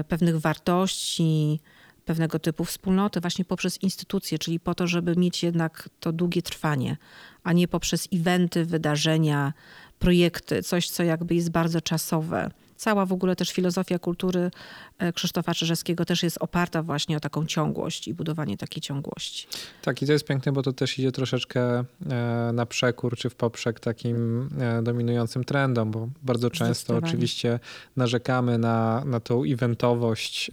[0.07, 1.59] pewnych wartości,
[2.07, 6.97] pewnego typu wspólnoty właśnie poprzez instytucje, czyli po to, żeby mieć jednak to długie trwanie,
[7.43, 9.53] a nie poprzez eventy, wydarzenia,
[9.99, 14.51] projekty, coś, co jakby jest bardzo czasowe cała w ogóle też filozofia kultury
[14.99, 19.47] e, Krzysztofa Czyżewskiego też jest oparta właśnie o taką ciągłość i budowanie takiej ciągłości.
[19.81, 23.35] Tak, i to jest piękne, bo to też idzie troszeczkę e, na przekór czy w
[23.35, 27.59] poprzek takim e, dominującym trendom, bo bardzo często oczywiście
[27.95, 30.51] narzekamy na, na tą eventowość,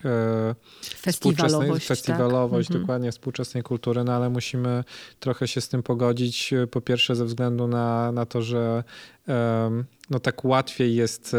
[0.97, 2.81] festiwalowość, festiwalowość tak?
[2.81, 4.85] dokładnie współczesnej kultury, no ale musimy
[5.21, 6.55] trochę się z tym pogodzić.
[6.71, 8.85] Po pierwsze ze względu na, na to, że
[10.11, 11.37] no tak łatwiej jest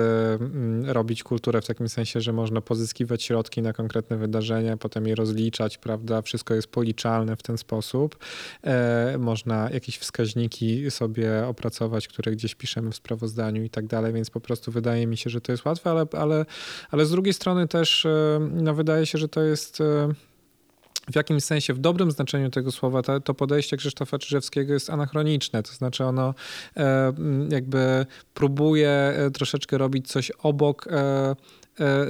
[0.86, 5.78] robić kulturę w takim sensie, że można pozyskiwać środki na konkretne wydarzenia, potem je rozliczać,
[5.78, 6.22] prawda?
[6.22, 8.18] Wszystko jest policzalne w ten sposób.
[8.64, 14.30] E, można jakieś wskaźniki sobie opracować, które gdzieś piszemy w sprawozdaniu i tak dalej, więc
[14.30, 16.46] po prostu wydaje mi się, że to jest łatwe, ale, ale,
[16.92, 18.08] ale z drugiej strony też
[18.52, 19.82] no wydaje się, że to jest
[21.12, 25.64] w jakimś sensie, w dobrym znaczeniu tego słowa, to, to podejście Krzysztofa Czyżewskiego jest anachroniczne.
[25.64, 26.34] To znaczy ono
[26.78, 27.14] e,
[27.50, 31.36] jakby próbuje e, troszeczkę robić coś obok e,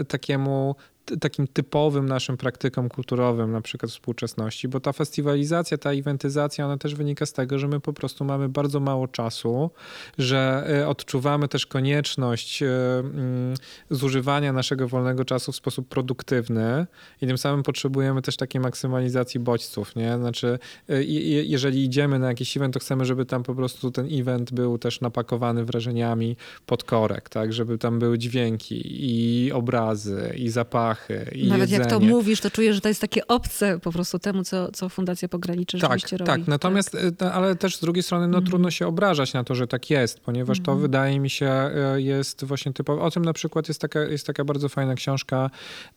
[0.08, 0.75] takiemu
[1.20, 6.96] takim typowym naszym praktykom kulturowym, na przykład współczesności, bo ta festiwalizacja, ta eventyzacja, ona też
[6.96, 9.72] wynika z tego, że my po prostu mamy bardzo mało czasu,
[10.18, 12.68] że e, odczuwamy też konieczność e,
[13.00, 13.54] mm,
[13.89, 16.88] zużywania naszego wolnego czasu w sposób produktywny
[17.22, 20.18] i tym samym potrzebujemy też takiej maksymalizacji bodźców, nie?
[20.18, 21.04] Znaczy, e,
[21.44, 25.02] jeżeli idziemy na jakiś event, to chcemy, żeby tam po prostu ten event był też
[25.02, 27.54] napakowany wrażeniami pod korek, tak?
[27.54, 31.79] Żeby tam były dźwięki i obrazy i zapachy, zapachy i Nawet jedzenie.
[31.79, 34.89] jak to mówisz, to czujesz, że to jest takie obce po prostu temu, co, co
[34.89, 36.31] Fundacja Pogranicze tak, rzeczywiście robi.
[36.31, 37.34] Tak, natomiast, tak.
[37.36, 38.49] ale też z drugiej strony no, mm.
[38.49, 40.65] trudno się obrażać na to, że tak jest, ponieważ mm.
[40.65, 40.81] to mhm.
[40.81, 43.01] wydaje mi się e, jest właśnie typowe.
[43.01, 45.49] O tym na przykład jest taka, jest taka bardzo fajna książka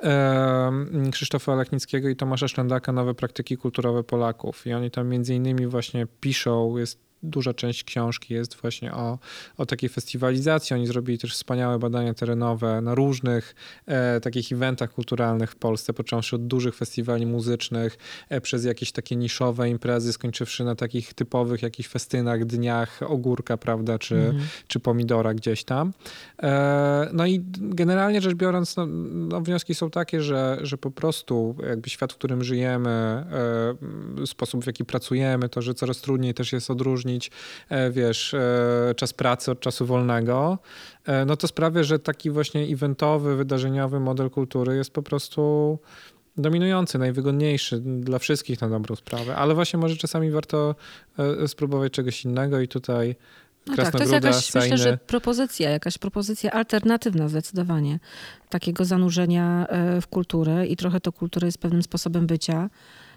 [0.02, 0.72] e,
[1.12, 4.66] Krzysztofa Lechnickiego i Tomasza Szlendaka Nowe praktyki kulturowe Polaków.
[4.66, 9.18] I oni tam między innymi właśnie piszą, jest duża część książki jest właśnie o,
[9.56, 10.74] o takiej festiwalizacji.
[10.74, 13.54] Oni zrobili też wspaniałe badania terenowe na różnych
[13.86, 19.16] e, takich eventach kulturalnych w Polsce, począwszy od dużych festiwali muzycznych, e, przez jakieś takie
[19.16, 24.44] niszowe imprezy, skończywszy na takich typowych jakichś festynach, dniach ogórka, prawda, czy, mhm.
[24.68, 25.92] czy pomidora gdzieś tam.
[26.42, 31.56] E, no i generalnie rzecz biorąc, no, no, wnioski są takie, że, że po prostu
[31.68, 36.52] jakby świat, w którym żyjemy, e, sposób w jaki pracujemy, to, że coraz trudniej też
[36.52, 37.07] jest odróżnić
[37.68, 40.58] e, wiesz, e, czas pracy od czasu wolnego,
[41.04, 45.78] e, no to sprawia, że taki właśnie eventowy, wydarzeniowy model kultury jest po prostu
[46.36, 50.74] dominujący, najwygodniejszy dla wszystkich na dobrą sprawę, ale właśnie może czasami warto
[51.46, 53.16] spróbować czegoś innego i tutaj
[53.66, 54.70] no tak, to jest jakaś, Sejny.
[54.70, 57.98] myślę, że propozycja, jakaś propozycja alternatywna zdecydowanie
[58.48, 59.66] takiego zanurzenia
[60.02, 62.70] w kulturę i trochę to kultura jest pewnym sposobem bycia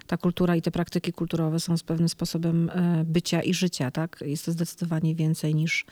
[0.06, 3.90] ta kultura i te praktyki kulturowe są z pewnym sposobem e, bycia i życia.
[3.90, 4.24] Tak?
[4.26, 5.84] Jest to zdecydowanie więcej niż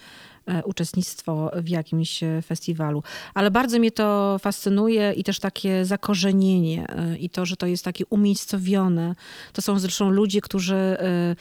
[0.65, 3.03] uczestnictwo w jakimś e, festiwalu.
[3.35, 7.85] Ale bardzo mnie to fascynuje i też takie zakorzenienie e, i to, że to jest
[7.85, 9.15] takie umiejscowione.
[9.53, 11.37] To są zresztą ludzie, którzy mm,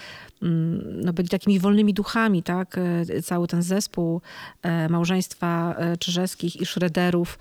[1.05, 2.79] no, byli takimi wolnymi duchami, tak?
[3.23, 4.21] Cały ten zespół
[4.89, 7.39] małżeństwa Czyżewskich i Szrederów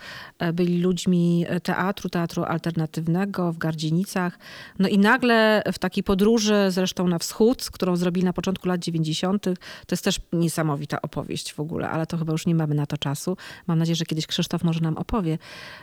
[0.53, 4.39] byli ludźmi teatru, teatru alternatywnego w Gardzienicach.
[4.79, 9.43] No i nagle w takiej podróży, zresztą na wschód, którą zrobili na początku lat 90.,
[9.43, 9.51] to
[9.91, 13.37] jest też niesamowita opowieść w ogóle, ale to chyba już nie mamy na to czasu.
[13.67, 15.39] Mam nadzieję, że kiedyś Krzysztof może nam opowie.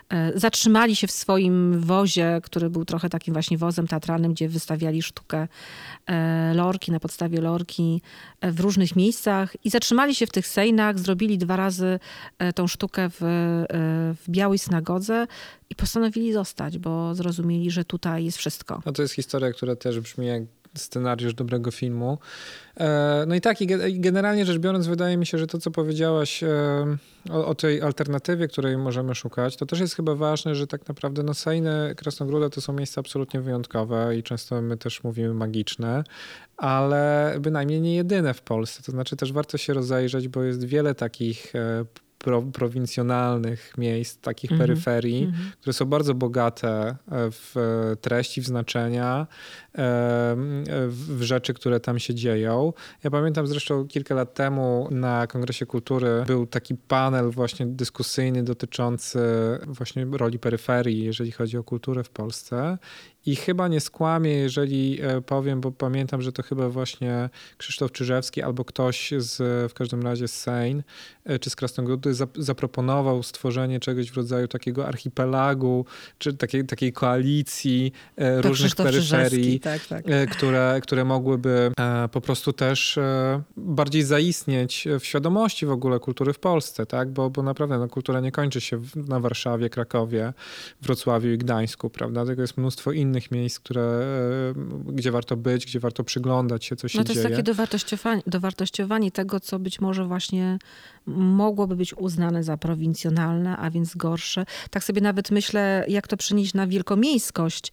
[0.09, 5.01] E, zatrzymali się w swoim wozie, który był trochę takim właśnie wozem teatralnym, gdzie wystawiali
[5.01, 5.47] sztukę
[6.07, 8.01] e, lorki, na podstawie lorki
[8.41, 11.99] e, w różnych miejscach i zatrzymali się w tych sejnach, zrobili dwa razy
[12.55, 13.17] tą sztukę w,
[14.25, 15.27] w Białej Synagodze
[15.69, 18.81] i postanowili zostać, bo zrozumieli, że tutaj jest wszystko.
[18.85, 20.43] No to jest historia, która też brzmi jak
[20.75, 22.17] scenariusz dobrego filmu.
[22.79, 26.43] E, no i tak, i generalnie rzecz biorąc, wydaje mi się, że to, co powiedziałaś
[26.43, 26.47] e,
[27.29, 31.23] o, o tej alternatywie, której możemy szukać, to też jest chyba ważne, że tak naprawdę
[31.23, 36.03] no, Sejny, Krasnogróda to są miejsca absolutnie wyjątkowe i często my też mówimy magiczne,
[36.57, 38.83] ale bynajmniej nie jedyne w Polsce.
[38.83, 41.85] To znaczy też warto się rozejrzeć, bo jest wiele takich e,
[42.17, 44.67] pro, prowincjonalnych miejsc, takich mm -hmm.
[44.67, 45.51] peryferii, mm -hmm.
[45.61, 46.95] które są bardzo bogate e,
[47.31, 47.55] w
[48.01, 49.27] treści, w znaczenia,
[49.77, 50.35] e,
[50.89, 52.73] w rzeczy, które tam się dzieją.
[53.03, 59.19] Ja pamiętam zresztą kilka lat temu na Kongresie Kultury był taki panel właśnie dyskusyjny dotyczący
[59.67, 62.77] właśnie roli peryferii, jeżeli chodzi o kulturę w Polsce.
[63.25, 68.41] I chyba nie skłamię, jeżeli e, powiem, bo pamiętam, że to chyba właśnie Krzysztof Czyżewski
[68.41, 69.37] albo ktoś z,
[69.71, 70.83] w każdym razie z Sejn
[71.41, 75.85] czy z Krasnogródy zaproponował stworzenie czegoś w rodzaju takiego archipelagu,
[76.17, 80.03] czy takiej, takiej koalicji e, to różnych peryferii, tak, tak.
[80.07, 82.99] E, które, które mogłyby e, po prostu też
[83.57, 87.11] bardziej zaistnieć w świadomości w ogóle kultury w Polsce, tak?
[87.11, 90.33] bo, bo naprawdę no, kultura nie kończy się na Warszawie, Krakowie,
[90.81, 92.25] Wrocławiu i Gdańsku, prawda?
[92.25, 94.05] Tego jest mnóstwo innych miejsc, które,
[94.85, 96.97] gdzie warto być, gdzie warto przyglądać się, co się.
[96.97, 97.35] No to jest dzieje.
[97.35, 100.57] takie dowartościowanie, dowartościowanie tego, co być może właśnie
[101.07, 104.45] mogłoby być uznane za prowincjonalne, a więc gorsze.
[104.69, 107.71] Tak sobie nawet myślę, jak to przenieść na wielkomiejskość.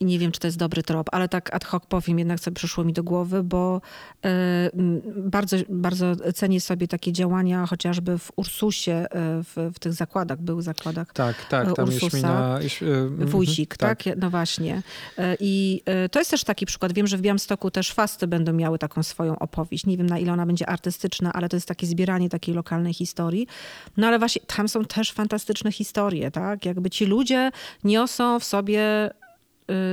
[0.00, 2.52] I nie wiem, czy to jest dobry trop, ale tak ad hoc powiem, jednak co
[2.52, 3.80] przyszło mi do głowy, bo
[4.26, 4.28] y,
[5.16, 9.08] bardzo, bardzo cenię sobie takie działania chociażby w Ursusie, y,
[9.42, 12.58] w, w tych zakładach, były zakładach Tak, tak, tam Ursusa.
[12.82, 14.02] Y, Wójcik, tak.
[14.02, 14.16] tak?
[14.16, 14.82] No właśnie.
[15.40, 16.92] I to jest też taki przykład.
[16.92, 19.86] Wiem, że w Białymstoku też fasty będą miały taką swoją opowieść.
[19.86, 23.46] Nie wiem, na ile ona będzie artystyczna, ale to jest takie zbieranie takiej lokalnej historii.
[23.96, 26.66] No ale właśnie tam są też fantastyczne historie, tak?
[26.66, 27.50] Jakby ci ludzie
[27.84, 29.10] niosą w sobie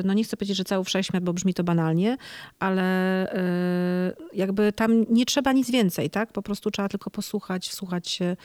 [0.03, 2.17] no nie chcę powiedzieć, że cały wszechświat, bo brzmi to banalnie,
[2.59, 6.31] ale y, jakby tam nie trzeba nic więcej, tak?
[6.31, 8.35] Po prostu trzeba tylko posłuchać, wsłuchać się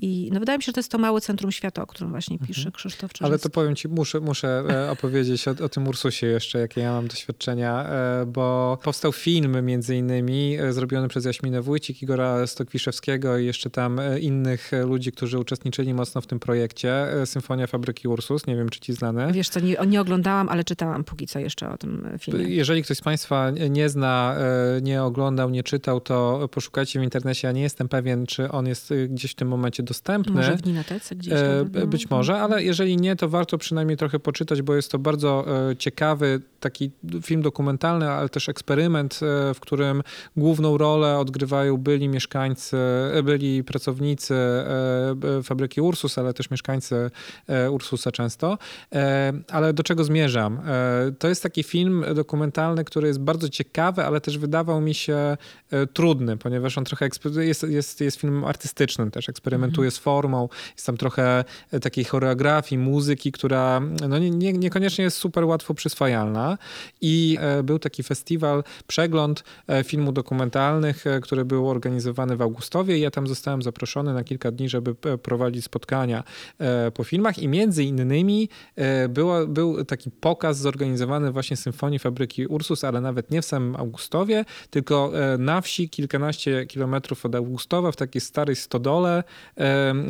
[0.00, 2.34] i no wydaje mi się, że to jest to małe centrum świata, o którym właśnie
[2.34, 2.48] mhm.
[2.48, 3.24] pisze Krzysztof Czyżycki.
[3.24, 6.92] Ale to powiem ci, muszę, muszę e, opowiedzieć o, o, tym Ursusie jeszcze, jakie ja
[6.92, 13.38] mam doświadczenia, e, bo powstał film między innymi e, zrobiony przez Jaśminę Wójcik, Igora Stokwiszewskiego
[13.38, 17.06] i jeszcze tam innych ludzi, którzy uczestniczyli mocno w tym projekcie.
[17.24, 19.32] Symfonia Fabryki Ursus, nie wiem, czy ci znane.
[19.32, 22.44] Wiesz co, nie, nie oglądałam, ale czytałam póki co jeszcze o tym filmie.
[22.44, 24.36] Jeżeli ktoś z państwa nie zna,
[24.82, 27.48] nie oglądał, nie czytał, to poszukajcie w internecie.
[27.48, 30.34] Ja nie jestem pewien, czy on jest gdzieś w tym momencie dostępny.
[30.34, 31.34] Może w Ninatece gdzieś.
[31.34, 35.44] E, być może, ale jeżeli nie, to warto przynajmniej trochę poczytać, bo jest to bardzo
[35.70, 36.90] e, ciekawy taki
[37.22, 40.02] film dokumentalny, ale też eksperyment, e, w którym
[40.36, 42.76] główną rolę odgrywają byli mieszkańcy,
[43.24, 44.34] byli pracownicy
[45.42, 47.10] fabryki Ursus, ale też mieszkańcy
[47.70, 48.58] Ursusa często.
[49.48, 50.60] Ale do czego zmierzam?
[51.18, 55.36] To jest taki film dokumentalny, który jest bardzo ciekawy, ale też wydawał mi się
[55.92, 60.86] trudny, ponieważ on trochę jest, jest, jest filmem artystycznym też, eksperymentuje eksperymentuje z formą, jest
[60.86, 66.58] tam trochę e, takiej choreografii, muzyki, która no nie, nie, niekoniecznie jest super łatwo przyswajalna.
[67.00, 73.00] I e, był taki festiwal, przegląd e, filmów dokumentalnych, który był organizowany w Augustowie i
[73.00, 76.24] ja tam zostałem zaproszony na kilka dni, żeby prowadzić spotkania
[76.94, 78.48] po filmach i między innymi
[79.08, 84.44] było, był taki pokaz zorganizowany właśnie Symfonii Fabryki Ursus, ale nawet nie w samym Augustowie,
[84.70, 89.24] tylko na wsi kilkanaście kilometrów od Augustowa w takiej starej stodole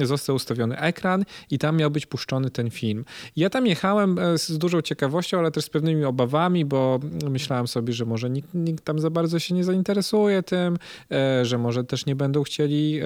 [0.02, 3.04] został ustawiony ekran i tam miał być puszczony ten film.
[3.36, 7.92] Ja tam jechałem e, z dużą ciekawością, ale też z pewnymi obawami, bo myślałem sobie,
[7.92, 10.78] że może nikt, nikt tam za bardzo się nie zainteresuje tym,
[11.12, 13.00] e, że może też nie będą chcieli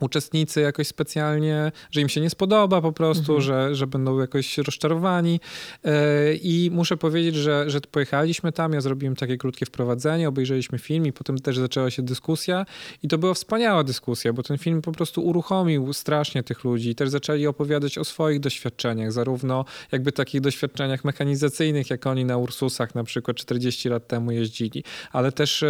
[0.00, 3.40] uczestnicy jakoś specjalnie, że im się nie spodoba po prostu, mhm.
[3.40, 5.40] że, że będą jakoś rozczarowani.
[5.84, 11.06] E, I muszę powiedzieć, że, że pojechaliśmy tam, ja zrobiłem takie krótkie wprowadzenie, obejrzeliśmy film
[11.06, 12.66] i potem też zaczęła się dyskusja
[13.02, 16.94] i to była wspaniała dyskusja, bo ten film po prostu uruchomił strasznie tych ludzi.
[16.94, 22.94] Też zaczęli opowiadać o swoich doświadczeniach, zarówno jakby takich doświadczeniach mechanizacyjnych, jak oni na Ursusach
[22.94, 25.66] na przykład 40 lat temu jeździli, ale też e,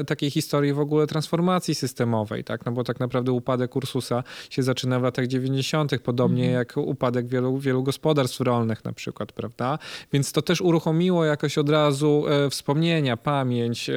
[0.00, 2.66] e, takiej historii w ogóle transformacji systemowej, tak?
[2.66, 6.58] No bo tak naprawdę upadek Ursusa się zaczyna w latach 90., podobnie mhm.
[6.58, 9.78] jak upadek wielu, wielu gospodarstw rolnych na przykład, prawda?
[10.12, 13.94] Więc to też uruchomiło jakoś od razu e, wspomnienia, pamięć, e,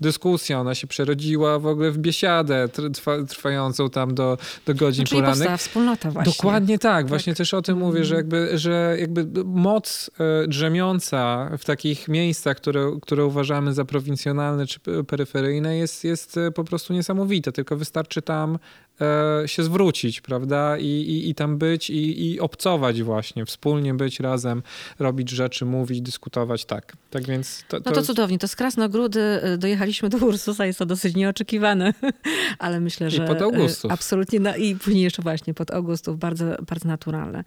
[0.00, 0.60] dyskusja.
[0.60, 5.38] Ona się przerodziła w ogóle w biesiadę trwa, trwającą tam do, do godzin no, porannych.
[5.38, 6.32] powstała wspólnota właśnie.
[6.32, 6.92] Dokładnie tak.
[6.92, 7.08] tak.
[7.08, 7.88] Właśnie też o tym mm.
[7.88, 13.84] mówię, że jakby, że jakby moc e, drzemiąca w takich miejscach, które, które uważamy za
[13.84, 17.52] prowincjonalne czy peryferyjne jest, jest po prostu niesamowita.
[17.52, 18.58] Tylko wystarczy tam
[19.00, 20.78] E, się zwrócić, prawda?
[20.78, 24.62] I, i, i tam być i, i obcować właśnie, wspólnie być razem,
[24.98, 26.96] robić rzeczy, mówić, dyskutować, tak.
[27.10, 27.90] Tak więc to, to...
[27.90, 31.94] No to cudownie, to z Krasnogródy e, dojechaliśmy do Ursusa, jest to dosyć nieoczekiwane,
[32.58, 33.24] ale myślę, że...
[33.24, 33.92] I pod Augustów.
[33.92, 37.44] Absolutnie, no, i później jeszcze właśnie pod Augustów, bardzo, bardzo naturalne.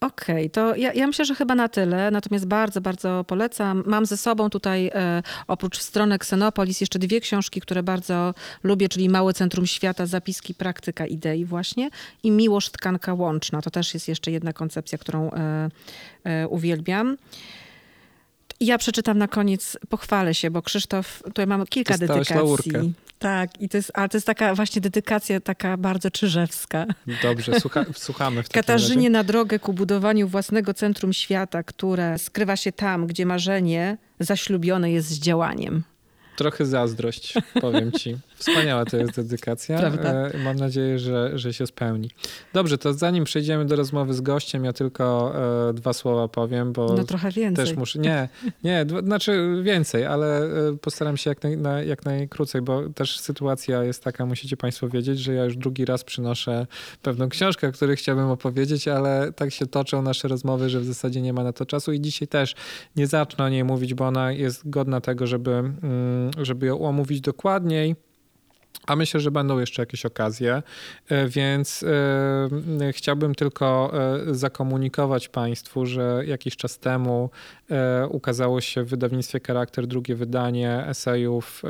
[0.00, 2.10] Okej, okay, to ja, ja, myślę, że chyba na tyle.
[2.10, 3.82] Natomiast bardzo, bardzo polecam.
[3.86, 9.08] Mam ze sobą tutaj e, oprócz strony Xenopolis jeszcze dwie książki, które bardzo lubię, czyli
[9.08, 11.90] Małe Centrum Świata, zapiski, praktyka idei właśnie
[12.22, 13.62] i Miłość tkanka łączna.
[13.62, 15.68] To też jest jeszcze jedna koncepcja, którą e,
[16.24, 17.16] e, uwielbiam.
[18.60, 22.72] Ja przeczytam na koniec, pochwalę się, bo Krzysztof, tutaj mam kilka Dostałaś dedykacji.
[22.72, 22.92] Laurkę.
[23.20, 26.86] Tak, i to jest, ale to jest taka właśnie dedykacja taka bardzo czyżewska.
[27.22, 29.10] Dobrze, słucha, słuchamy w takim Katarzynie razie.
[29.10, 35.08] na drogę ku budowaniu własnego centrum świata, które skrywa się tam, gdzie marzenie zaślubione jest
[35.08, 35.82] z działaniem.
[36.36, 38.16] Trochę zazdrość, powiem ci.
[38.40, 39.78] Wspaniała to jest dedykacja.
[39.80, 40.12] Prawda?
[40.12, 42.10] E, mam nadzieję, że, że się spełni.
[42.52, 45.32] Dobrze, to zanim przejdziemy do rozmowy z gościem, ja tylko
[45.70, 47.66] e, dwa słowa powiem, bo no trochę więcej.
[47.66, 47.98] też muszę.
[47.98, 48.28] Nie,
[48.64, 53.84] nie, znaczy więcej, ale e, postaram się jak, naj, na, jak najkrócej, bo też sytuacja
[53.84, 56.66] jest taka, musicie Państwo wiedzieć, że ja już drugi raz przynoszę
[57.02, 61.22] pewną książkę, o której chciałbym opowiedzieć, ale tak się toczą nasze rozmowy, że w zasadzie
[61.22, 62.54] nie ma na to czasu i dzisiaj też
[62.96, 67.20] nie zacznę o niej mówić, bo ona jest godna tego, żeby, mm, żeby ją omówić
[67.20, 67.96] dokładniej.
[68.86, 70.62] A myślę, że będą jeszcze jakieś okazje,
[71.08, 73.92] e, więc e, chciałbym tylko
[74.28, 77.30] e, zakomunikować Państwu, że jakiś czas temu
[78.08, 81.62] ukazało się w wydawnictwie Charakter drugie wydanie esejów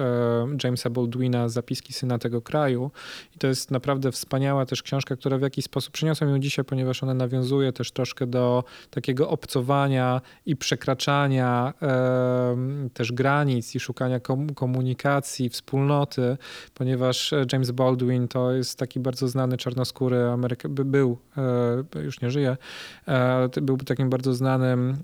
[0.65, 2.91] Jamesa Baldwina Zapiski syna tego kraju.
[3.37, 7.03] I to jest naprawdę wspaniała też książka, która w jakiś sposób przyniosłem ją dzisiaj, ponieważ
[7.03, 11.73] ona nawiązuje też troszkę do takiego obcowania i przekraczania
[12.95, 14.21] też granic i szukania
[14.55, 16.37] komunikacji, wspólnoty,
[16.75, 21.19] ponieważ ponieważ e, James Baldwin to jest taki bardzo znany czarnoskóry Ameryka, był,
[21.97, 22.57] e, już nie żyje,
[23.09, 24.97] e, był takim bardzo znanym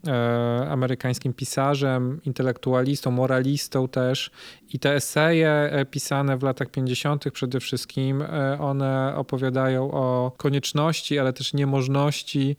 [0.70, 4.30] amerykańskim pisarzem, intelektualistą, moralistą też
[4.72, 7.30] i te eseje pisane w latach 50.
[7.30, 8.24] przede wszystkim,
[8.61, 12.57] one opowiadają o konieczności, ale też niemożności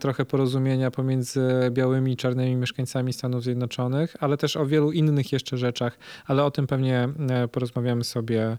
[0.00, 5.56] trochę porozumienia pomiędzy białymi i czarnymi mieszkańcami Stanów Zjednoczonych, ale też o wielu innych jeszcze
[5.56, 7.08] rzeczach, ale o tym pewnie
[7.52, 8.58] porozmawiamy sobie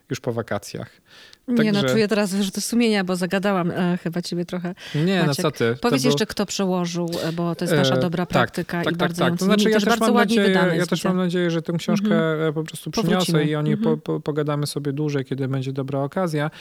[0.11, 1.01] już po wakacjach.
[1.45, 1.63] Także...
[1.63, 4.75] Nie, no czuję teraz wyrzuty sumienia, bo zagadałam e, chyba ciebie trochę.
[4.95, 5.43] Nie, no Maciek.
[5.45, 5.75] no co ty.
[5.81, 8.97] Powiedz jeszcze, kto przełożył, e, bo to jest nasza e, dobra tak, praktyka tak, i
[8.97, 9.39] tak, bardzo tak.
[9.39, 12.09] To znaczy, ja też, bardzo ładnie nadzieję, wydane Ja też mam nadzieję, że tę książkę
[12.09, 12.53] mm-hmm.
[12.53, 13.45] po prostu przyniosę Powrócimy.
[13.45, 13.83] i o niej mm-hmm.
[13.83, 16.51] po, po, pogadamy sobie dłużej, kiedy będzie dobra okazja.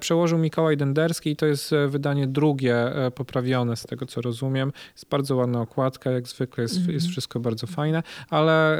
[0.00, 4.72] Przełożył Mikołaj Denderski i to jest wydanie drugie, poprawione z tego, co rozumiem.
[4.92, 6.92] Jest bardzo ładna okładka, jak zwykle jest, mm-hmm.
[6.92, 8.78] jest wszystko bardzo fajne, ale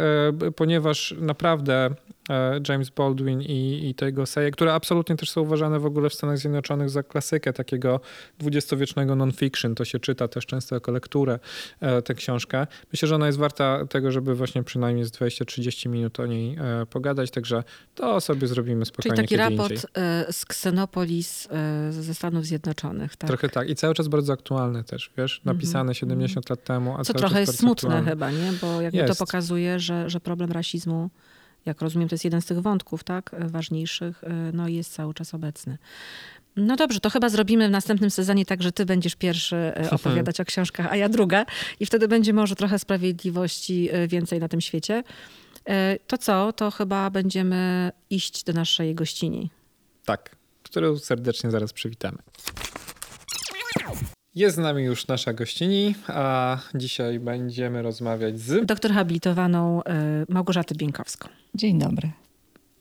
[0.56, 1.90] ponieważ naprawdę
[2.68, 6.38] James Baldwin i, i tego seje, które absolutnie też są uważane w ogóle w Stanach
[6.38, 8.00] Zjednoczonych za klasykę takiego
[8.38, 9.74] dwudziestowiecznego non-fiction.
[9.74, 11.38] To się czyta też często jako lekturę,
[11.80, 12.66] e, tę książkę.
[12.92, 16.86] Myślę, że ona jest warta tego, żeby właśnie przynajmniej z 20-30 minut o niej e,
[16.86, 17.64] pogadać, także
[17.94, 19.90] to sobie zrobimy spokojnie Czyli taki raport indziej.
[19.94, 21.48] E, z Xenopolis
[21.90, 23.16] ze Stanów Zjednoczonych.
[23.16, 23.28] Tak?
[23.28, 25.98] Trochę tak i cały czas bardzo aktualny też, wiesz, napisane mm -hmm.
[25.98, 26.96] 70 lat temu.
[26.98, 28.10] A Co trochę jest smutne aktualny.
[28.10, 28.52] chyba, nie?
[28.60, 29.18] Bo jakby jest.
[29.18, 31.10] to pokazuje, że, że problem rasizmu
[31.66, 35.14] jak rozumiem, to jest jeden z tych wątków, tak, ważniejszych, e, no i jest cały
[35.14, 35.78] czas obecny.
[36.56, 40.40] No dobrze, to chyba zrobimy w następnym sezonie tak, że ty będziesz pierwszy e, opowiadać
[40.40, 41.46] o książkach, a ja druga.
[41.80, 45.02] I wtedy będzie może trochę sprawiedliwości e, więcej na tym świecie.
[46.06, 46.52] To co?
[46.52, 49.50] To chyba będziemy iść do naszej gościni.
[50.04, 52.18] Tak, którą serdecznie zaraz przywitamy.
[54.34, 58.66] Jest z nami już nasza gościni, a dzisiaj będziemy rozmawiać z...
[58.66, 59.80] Doktor habilitowaną
[60.28, 61.28] Małgorzatą Bieńkowską.
[61.54, 62.10] Dzień dobry.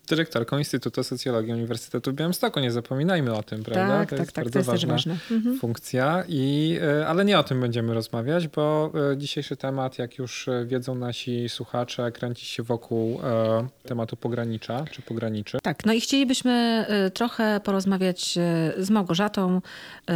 [0.10, 2.60] Dyrektorką Instytutu Socjologii Uniwersytetu w Białymstoku.
[2.60, 4.00] Nie zapominajmy o tym, prawda?
[4.00, 5.60] Tak, to tak, jest tak, bardzo to jest ważna mhm.
[5.60, 6.24] funkcja.
[6.28, 10.66] I, e, ale nie o tym będziemy rozmawiać, bo e, dzisiejszy temat, jak już e,
[10.66, 15.58] wiedzą nasi słuchacze, kręci się wokół e, tematu pogranicza czy pograniczy.
[15.64, 18.40] Tak, no i chcielibyśmy trochę porozmawiać
[18.78, 19.62] z Małgorzatą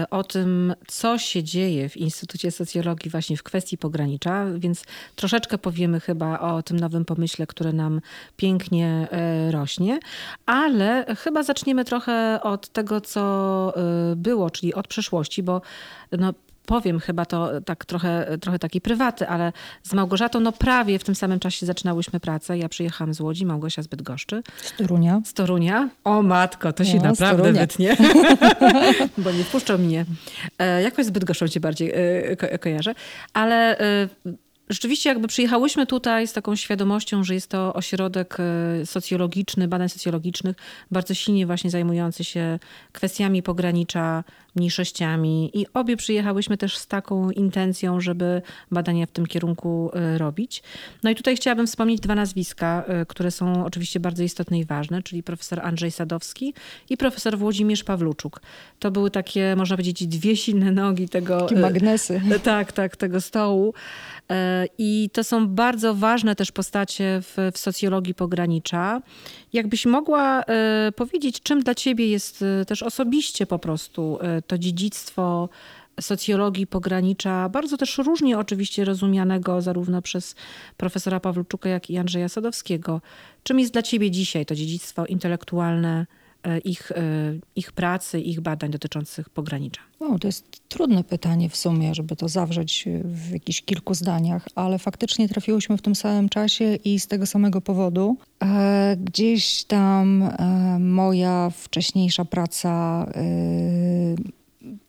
[0.09, 4.83] o tym, co się dzieje w Instytucie Socjologii właśnie w kwestii pogranicza, więc
[5.15, 8.01] troszeczkę powiemy chyba o tym nowym pomyśle, który nam
[8.37, 9.07] pięknie
[9.51, 9.82] rośnie
[10.45, 13.73] ale chyba zaczniemy trochę od tego, co
[14.11, 15.61] y, było, czyli od przeszłości, bo
[16.11, 16.33] no,
[16.65, 19.53] powiem chyba to tak trochę, trochę taki prywaty, ale
[19.83, 22.57] z Małgorzatą no prawie w tym samym czasie zaczynałyśmy pracę.
[22.57, 24.43] Ja przyjechałam z Łodzi, Małgosia z Bydgoszczy.
[24.57, 25.21] Z Torunia.
[25.25, 25.89] Z Torunia.
[26.03, 27.97] O matko, to się no, naprawdę wytnie,
[29.17, 30.05] bo nie wpuszczą mnie.
[30.59, 32.95] E, jakoś z Bydgoszczą cię bardziej e, ko kojarzę.
[33.33, 34.07] Ale e,
[34.69, 40.57] rzeczywiście jakby przyjechałyśmy tutaj z taką świadomością, że jest to ośrodek e, socjologiczny, badań socjologicznych,
[40.91, 42.59] bardzo silnie właśnie zajmujący się
[42.91, 44.23] kwestiami pogranicza,
[44.55, 48.41] mniejszościami i obie przyjechałyśmy też z taką intencją, żeby
[48.71, 50.63] badania w tym kierunku e, robić.
[51.03, 55.03] No i tutaj chciałabym wspomnieć dwa nazwiska, e, które są oczywiście bardzo istotne i ważne,
[55.03, 56.53] czyli profesor Andrzej Sadowski
[56.89, 58.41] i profesor Włodzimierz Pawluczuk.
[58.79, 61.41] To były takie, można powiedzieć, dwie silne nogi tego...
[61.41, 62.21] Takie magnesy.
[62.43, 63.73] Tak, tak, tego stołu.
[64.77, 69.01] I to są bardzo ważne też postacie w, w socjologii pogranicza.
[69.53, 74.57] Jakbyś mogła e, powiedzieć, czym dla ciebie jest e, też osobiście po prostu e, to
[74.57, 75.49] dziedzictwo
[76.01, 80.35] socjologii pogranicza, bardzo też różnie oczywiście rozumianego zarówno przez
[80.77, 83.01] profesora Pawluczuka, jak i Andrzeja Sadowskiego.
[83.43, 86.22] Czym jest dla ciebie dzisiaj to dziedzictwo intelektualne E,
[86.63, 86.95] ich, e,
[87.55, 89.81] ich pracy, ich badań dotyczących pogranicza?
[89.99, 94.79] O, to jest trudne pytanie w sumie, żeby to zawrzeć w jakichś kilku zdaniach, ale
[94.79, 98.17] faktycznie trafiłyśmy w tym samym czasie i z tego samego powodu.
[98.43, 100.29] E, gdzieś tam
[100.79, 103.05] moja wcześniejsza praca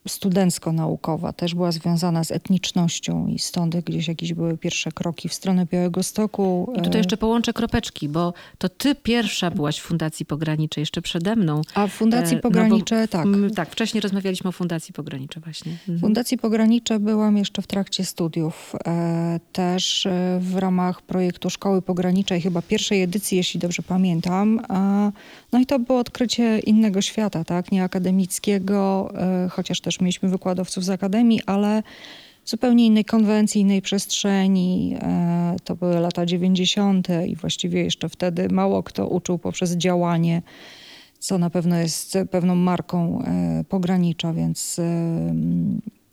[0.08, 5.66] studencko-naukowa też była związana z etnicznością i stąd gdzieś jakieś były pierwsze kroki w stronę
[5.66, 6.72] Białego Stoku.
[6.76, 11.36] I tutaj jeszcze połączę kropeczki, bo to ty pierwsza byłaś w Fundacji Pograniczej, jeszcze przede
[11.36, 11.62] mną.
[11.74, 13.26] A w Fundacji Pogranicze, no tak.
[13.54, 15.72] Tak, wcześniej rozmawialiśmy o Fundacji Pogranicze właśnie.
[15.72, 15.98] Mhm.
[15.98, 18.72] Fundacji Pogranicze byłam jeszcze w trakcie studiów.
[18.86, 24.60] E, też e, w ramach projektu Szkoły Pograniczej, chyba pierwszej edycji, jeśli dobrze pamiętam.
[25.52, 30.84] No i to było odkrycie innego świata, tak, nie akademickiego, e, chociaż też mieliśmy wykładowców
[30.84, 31.82] z akademii, ale
[32.44, 34.96] zupełnie innej konwencji, innej przestrzeni.
[35.00, 37.08] E, to były lata 90.
[37.26, 40.42] i właściwie jeszcze wtedy mało kto uczył poprzez działanie,
[41.18, 44.80] co na pewno jest pewną marką e, pogranicza, więc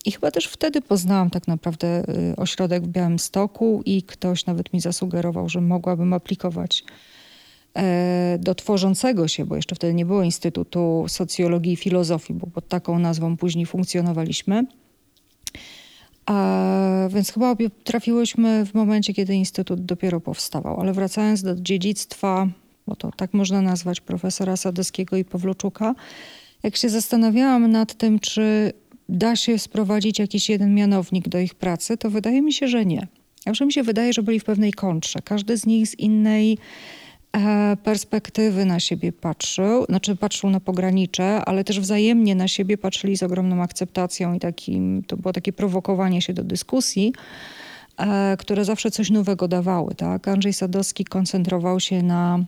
[0.05, 2.03] i chyba też wtedy poznałam tak naprawdę
[2.38, 7.11] ośrodek w Białymstoku i ktoś nawet mi zasugerował, że mogłabym aplikować E,
[8.39, 12.99] do tworzącego się, bo jeszcze wtedy nie było Instytutu Socjologii i Filozofii, bo pod taką
[12.99, 14.65] nazwą później funkcjonowaliśmy.
[16.26, 20.82] A, więc chyba trafiłyśmy w momencie, kiedy Instytut dopiero powstawał.
[20.82, 22.47] Ale wracając do dziedzictwa,
[22.88, 25.95] bo to tak można nazwać, profesora Sadowskiego i Pawluczuka,
[26.63, 28.74] jak się zastanawiałam nad tym, czy
[29.09, 33.07] da się sprowadzić jakiś jeden mianownik do ich pracy, to wydaje mi się, że nie.
[33.45, 35.19] A mi się wydaje, że byli w pewnej kontrze.
[35.24, 36.57] Każdy z nich z innej E,
[37.84, 43.23] perspektywy na siebie patrzył, znaczy patrzył na pogranicze, ale też wzajemnie na siebie patrzyli z
[43.23, 47.13] ogromną akceptacją i takim, to było takie prowokowanie się do dyskusji,
[47.97, 49.95] e, które zawsze coś nowego dawały.
[49.95, 50.27] Tak?
[50.27, 52.45] Andrzej Sadowski koncentrował się na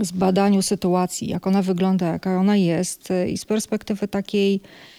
[0.00, 4.97] zbadaniu sytuacji, jak ona wygląda, jaka ona jest e, i z perspektywy takiej E,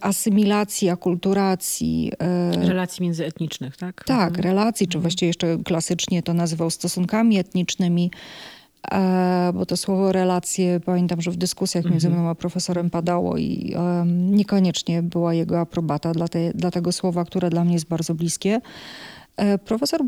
[0.00, 2.12] asymilacji, akulturacji.
[2.18, 4.04] E, relacji międzyetnicznych, tak?
[4.04, 4.44] Tak, mhm.
[4.44, 5.02] relacji, czy mhm.
[5.02, 8.10] właściwie jeszcze klasycznie to nazywał stosunkami etnicznymi,
[8.92, 12.22] e, bo to słowo relacje, pamiętam, że w dyskusjach między mhm.
[12.22, 13.74] mną a profesorem padało i
[14.06, 18.60] niekoniecznie była jego aprobata dla, te, dla tego słowa, które dla mnie jest bardzo bliskie.
[19.64, 20.00] Profesor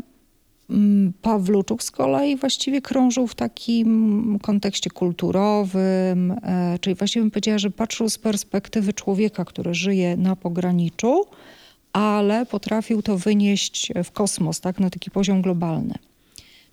[1.21, 7.71] Pawluczuk z kolei właściwie krążył w takim kontekście kulturowym, e, czyli właściwie bym powiedziała, że
[7.71, 11.25] patrzył z perspektywy człowieka, który żyje na pograniczu,
[11.93, 15.93] ale potrafił to wynieść w kosmos, tak, na taki poziom globalny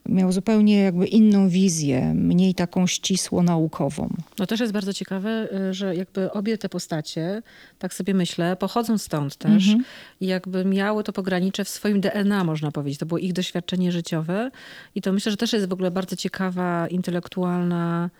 [0.09, 4.09] miał zupełnie jakby inną wizję, mniej taką ścisło naukową.
[4.39, 7.43] No też jest bardzo ciekawe, y, że jakby obie te postacie,
[7.79, 9.85] tak sobie myślę, pochodzą stąd też mhm.
[10.21, 12.99] i jakby miały to pogranicze w swoim DNA, można powiedzieć.
[12.99, 14.51] To było ich doświadczenie życiowe
[14.95, 18.11] i to myślę, że też jest w ogóle bardzo ciekawa, intelektualna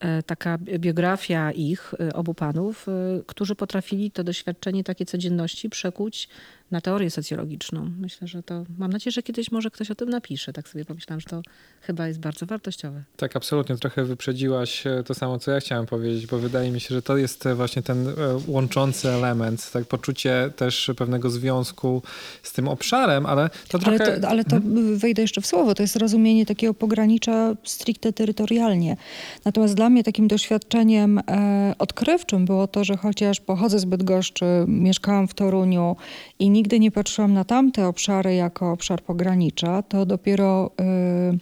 [0.00, 6.28] e, taka biografia ich, y, obu panów, y, którzy potrafili to doświadczenie takie codzienności przekuć
[6.70, 7.90] na teorię socjologiczną.
[7.98, 10.52] Myślę, że to, mam nadzieję, że kiedyś może ktoś o tym napisze.
[10.52, 11.42] Tak sobie pomyślałam, że to
[11.80, 13.02] chyba jest bardzo wartościowe.
[13.16, 13.76] Tak, absolutnie.
[13.76, 17.16] Trochę wyprzedziłaś e, to samo, co ja chciałem powiedzieć, bo wydaje mi się, że to
[17.16, 18.12] jest e, właśnie ten e,
[18.46, 22.02] łączący element, tak poczucie też pewnego związku
[22.42, 24.04] z tym obszarem, ale to trochę...
[24.04, 24.98] Ale to, ale to mhm.
[24.98, 28.96] wejdę jeszcze w słowo, to jest rozumienie takiego pogranicza stricte terytorialnie.
[29.44, 35.28] Natomiast dla mnie takim doświadczeniem e, odkrywczym było to, że chociaż pochodzę z Bydgoszczy, mieszkałam
[35.28, 35.96] w Toruniu
[36.38, 40.70] i nigdy nie patrzyłam na tamte obszary jako obszar pogranicza, to dopiero
[41.34, 41.38] y,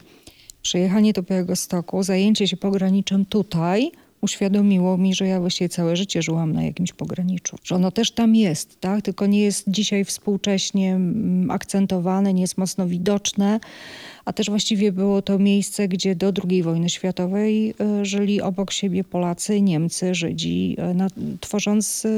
[0.63, 6.23] przyjechanie do Białego Stoku, zajęcie się pograniczem tutaj uświadomiło mi, że ja właściwie całe życie
[6.23, 7.57] żyłam na jakimś pograniczu.
[7.65, 9.03] Że ono też tam jest, tak?
[9.03, 13.61] tylko nie jest dzisiaj współcześnie mm, akcentowane, nie jest mocno widoczne,
[14.25, 19.05] a też właściwie było to miejsce, gdzie do II wojny światowej e, żyli obok siebie
[19.05, 21.07] Polacy, Niemcy, Żydzi, e,
[21.41, 22.09] tworząc e,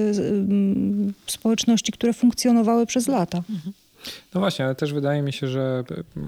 [1.27, 3.39] społeczności, które funkcjonowały przez lata.
[3.39, 3.73] Mhm.
[4.35, 5.85] No właśnie, ale też wydaje mi się, że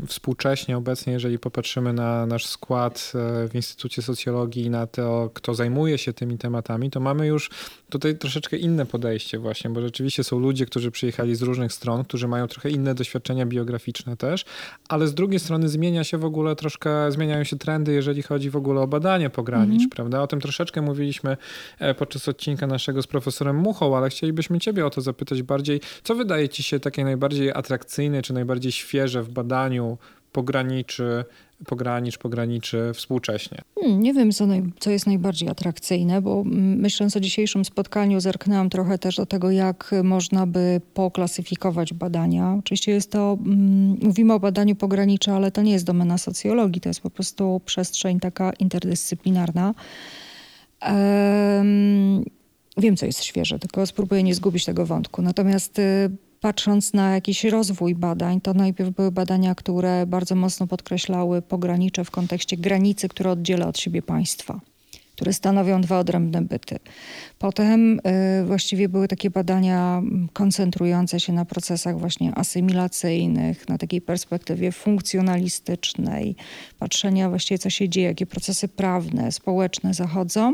[0.06, 5.98] współcześnie, obecnie, jeżeli popatrzymy na nasz skład e, w Instytucie Socjologii, na to, kto zajmuje
[5.98, 7.50] się tymi tematami, to mamy już
[7.90, 12.28] tutaj troszeczkę inne podejście właśnie, bo rzeczywiście są ludzie, którzy przyjechali z różnych stron, którzy
[12.28, 14.44] mają trochę inne doświadczenia biograficzne też,
[14.88, 18.56] ale z drugiej strony zmienia się w ogóle troszkę, zmieniają się trendy, jeżeli chodzi w
[18.56, 19.94] ogóle o badanie pogranicz, mm -hmm.
[19.94, 20.22] prawda?
[20.22, 21.36] O tym troszeczkę mówiliśmy
[21.78, 26.14] e, podczas odcinka naszego z profesorem Muchą, ale chcielibyśmy ciebie o to zapytać bardziej, co
[26.14, 29.98] wydaje ci się takie najbardziej atrakcyjne, czy najbardziej świeże w badaniu
[30.32, 31.24] pograniczy,
[31.66, 33.58] pogranicz, pograniczy współcześnie?
[33.80, 38.70] Hmm, nie wiem, co, naj, co jest najbardziej atrakcyjne, bo myśląc o dzisiejszym spotkaniu, zerknęłam
[38.70, 42.56] trochę też do tego, jak można by poklasyfikować badania.
[42.58, 43.38] Oczywiście jest to,
[44.02, 48.20] mówimy o badaniu pogranicza, ale to nie jest domena socjologii, to jest po prostu przestrzeń
[48.20, 49.74] taka interdyscyplinarna.
[50.82, 52.24] Um,
[52.76, 55.22] wiem, co jest świeże, tylko spróbuję nie zgubić tego wątku.
[55.22, 56.10] Natomiast y,
[56.42, 62.10] patrząc na jakiś rozwój badań, to najpierw były badania, które bardzo mocno podkreślały pogranicze w
[62.10, 64.60] kontekście granicy, która oddziela od siebie państwa
[65.16, 66.78] które stanowią dwa odrębne byty.
[67.38, 68.00] Potem y,
[68.46, 76.36] właściwie były takie badania koncentrujące się na procesach właśnie asymilacyjnych, na takiej perspektywie funkcjonalistycznej,
[76.78, 80.52] patrzenia właściwie co się dzieje, jakie procesy prawne, społeczne zachodzą.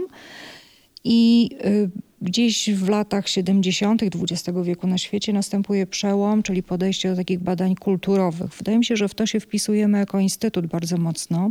[1.11, 1.91] I y,
[2.23, 4.03] gdzieś w latach 70.
[4.03, 8.55] XX wieku na świecie następuje przełom, czyli podejście do takich badań kulturowych.
[8.55, 11.51] Wydaje mi się, że w to się wpisujemy jako instytut bardzo mocno.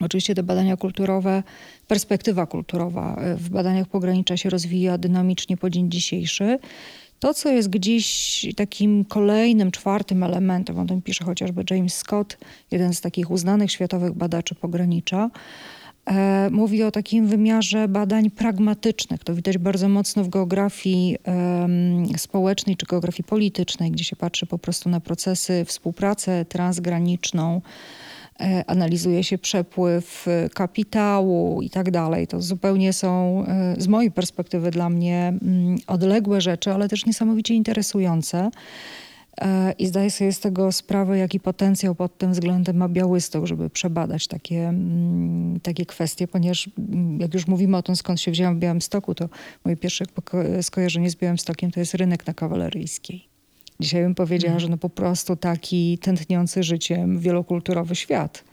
[0.00, 1.42] Oczywiście te badania kulturowe,
[1.86, 6.58] perspektywa kulturowa y, w badaniach pogranicza się rozwija dynamicznie po dzień dzisiejszy.
[7.20, 12.38] To, co jest gdzieś takim kolejnym, czwartym elementem, o tym pisze chociażby James Scott,
[12.70, 15.30] jeden z takich uznanych światowych badaczy pogranicza,
[16.50, 19.24] mówi o takim wymiarze badań pragmatycznych.
[19.24, 21.16] To widać bardzo mocno w geografii
[22.16, 27.60] społecznej czy geografii politycznej, gdzie się patrzy po prostu na procesy, współpracę transgraniczną,
[28.40, 32.26] e, analizuje się przepływ kapitału i tak dalej.
[32.26, 37.54] To zupełnie są e, z mojej perspektywy dla mnie mm, odległe rzeczy, ale też niesamowicie
[37.54, 38.50] interesujące.
[39.40, 43.70] E, I zdaję sobie z tego sprawę, jaki potencjał pod tym względem ma Białystok, żeby
[43.70, 48.56] przebadać takie, mm, takie kwestie, ponieważ mm, jak już mówimy o tym, skąd się wzięłam
[48.56, 49.28] w Białymstoku, to
[49.64, 50.04] moje pierwsze
[50.62, 53.28] skojarzenie z Białymstokiem to jest rynek na Kawaleryjskiej.
[53.80, 54.60] Dzisiaj bym powiedziała, mm.
[54.60, 58.44] że no po prostu taki tętniący życiem wielokulturowy świat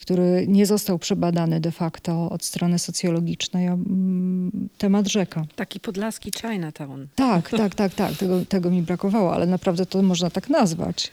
[0.00, 3.66] który nie został przebadany de facto od strony socjologicznej.
[3.66, 5.44] Mm, temat rzeka.
[5.56, 7.06] Taki podlaski Chinatown.
[7.14, 8.16] Tak, tak, tak, tak.
[8.16, 11.10] Tego, tego mi brakowało, ale naprawdę to można tak nazwać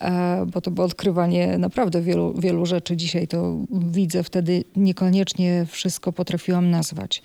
[0.00, 2.96] e, bo to było odkrywanie naprawdę wielu, wielu rzeczy.
[2.96, 7.22] Dzisiaj to widzę, wtedy niekoniecznie wszystko potrafiłam nazwać.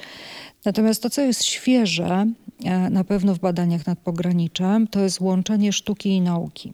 [0.65, 2.25] Natomiast to, co jest świeże,
[2.65, 6.73] e, na pewno w badaniach nad pograniczem, to jest łączenie sztuki i nauki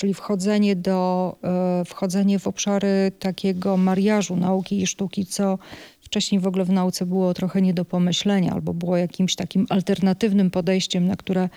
[0.00, 5.58] czyli wchodzenie, do, e, wchodzenie w obszary takiego mariażu nauki i sztuki, co
[6.00, 10.50] wcześniej w ogóle w nauce było trochę nie do pomyślenia, albo było jakimś takim alternatywnym
[10.50, 11.48] podejściem, na które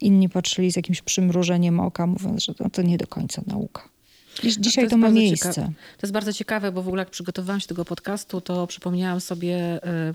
[0.00, 3.97] inni patrzyli z jakimś przymrużeniem oka, mówiąc, że to, to nie do końca nauka.
[4.42, 5.48] Dzisiaj to, to ma miejsce.
[5.48, 5.72] Ciekawe.
[5.72, 9.20] To jest bardzo ciekawe, bo w ogóle jak przygotowałam się do tego podcastu, to przypomniałam
[9.20, 10.14] sobie e,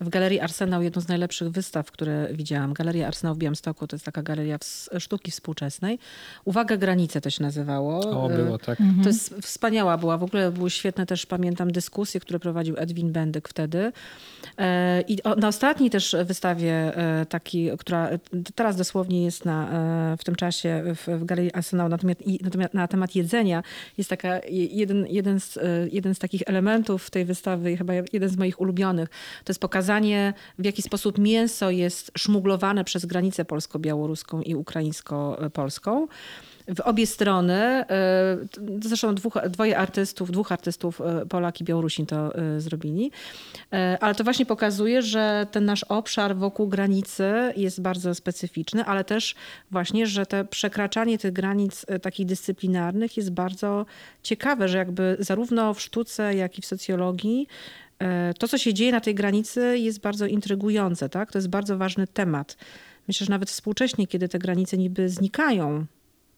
[0.00, 2.72] w Galerii Arsenał jedną z najlepszych wystaw, które widziałam.
[2.72, 4.58] Galeria Arsenał w Białymstoku to jest taka galeria
[4.98, 5.98] sztuki współczesnej.
[6.44, 8.22] Uwaga, granice to się nazywało.
[8.22, 8.78] O, e, było tak.
[9.02, 10.18] To jest wspaniała była.
[10.18, 13.92] W ogóle były świetne też, pamiętam, dyskusje, które prowadził Edwin Bendyk wtedy.
[14.58, 16.92] E, I na ostatniej też wystawie
[17.28, 18.10] taki, która
[18.54, 19.68] teraz dosłownie jest na,
[20.18, 22.18] w tym czasie w, w Galerii Arsenał na temat,
[22.74, 23.59] na temat jedzenia,
[23.98, 25.58] Jest taka, jeden, jeden, z,
[25.92, 29.08] jeden z takich elementów tej wystawy, chyba jeden z moich ulubionych,
[29.44, 36.06] to jest pokazanie, w jaki sposób mięso jest szmuglowane przez granicę polsko-białoruską i ukraińsko-polską
[36.68, 37.54] w obie strony.
[37.54, 37.86] E,
[38.80, 43.10] zresztą dwóch, dwoje artystów, dwóch artystów, e, Polak i Białorusin to e, zrobili.
[44.00, 49.34] Ale to właśnie pokazuje, że ten nasz obszar wokół granicy jest bardzo specyficzny, ale też
[49.70, 53.86] właśnie, że te przekraczanie tych granic takich dyscyplinarnych jest bardzo
[54.22, 57.46] ciekawe, że jakby zarówno w sztuce, jak i w socjologii
[58.38, 61.08] to, co się dzieje na tej granicy jest bardzo intrygujące.
[61.08, 61.32] Tak?
[61.32, 62.56] To jest bardzo ważny temat.
[63.08, 65.86] Myślę, że nawet współcześnie, kiedy te granice niby znikają,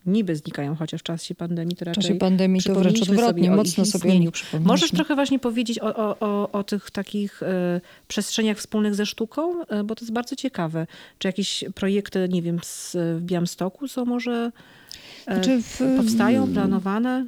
[0.06, 2.02] niby znikają, chociaż w czasie pandemii to raczej...
[2.02, 4.30] W czasie pandemii to wręcz odwrotnie, sobie mocno sobie nie
[4.60, 7.46] Możesz trochę właśnie powiedzieć o, o, o, o tych takich y,
[8.08, 10.86] przestrzeniach wspólnych ze sztuką, y, bo to jest bardzo ciekawe.
[11.18, 14.52] Czy jakieś projekty, nie wiem, z, w Białymstoku są może...
[15.30, 17.26] Y, znaczy w, powstają, planowane?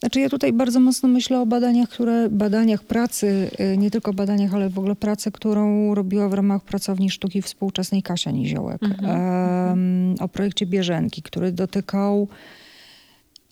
[0.00, 4.54] Znaczy ja tutaj bardzo mocno myślę o badaniach, które, badaniach pracy, y, nie tylko badaniach,
[4.54, 8.82] ale w ogóle pracy, którą robiła w ramach pracowni sztuki współczesnej Kasia Niziołek.
[8.82, 12.28] Um, o projekcie Bieżenki, który dotykał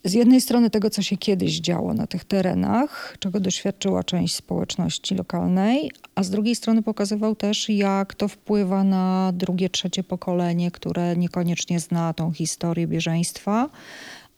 [0.05, 5.15] z jednej strony tego, co się kiedyś działo na tych terenach, czego doświadczyła część społeczności
[5.15, 11.17] lokalnej, a z drugiej strony pokazywał też, jak to wpływa na drugie, trzecie pokolenie, które
[11.17, 13.69] niekoniecznie zna tą historię bieżeństwa,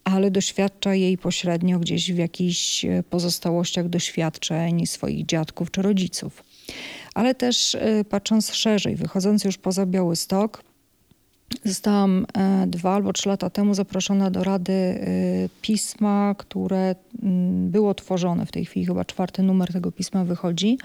[0.08, 6.44] ale doświadcza jej pośrednio gdzieś w jakichś e, pozostałościach doświadczeń swoich dziadków czy rodziców.
[7.14, 10.62] Ale też e, patrząc szerzej, wychodząc już poza Białystok,
[11.64, 15.00] Zostałam e, dwa albo trzy lata temu zaproszona do Rady
[15.62, 18.46] pisma, które mm, było tworzone.
[18.46, 20.78] W tej chwili chyba czwarty numer tego pisma wychodzi.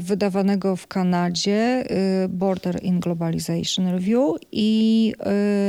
[0.00, 1.84] Wydawanego w Kanadzie,
[2.28, 5.12] Border in Globalization Review, i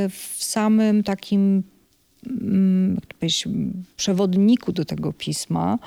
[0.10, 1.64] w samym takim
[2.26, 2.98] Mm,
[3.98, 5.80] przewodniku do tego pisma,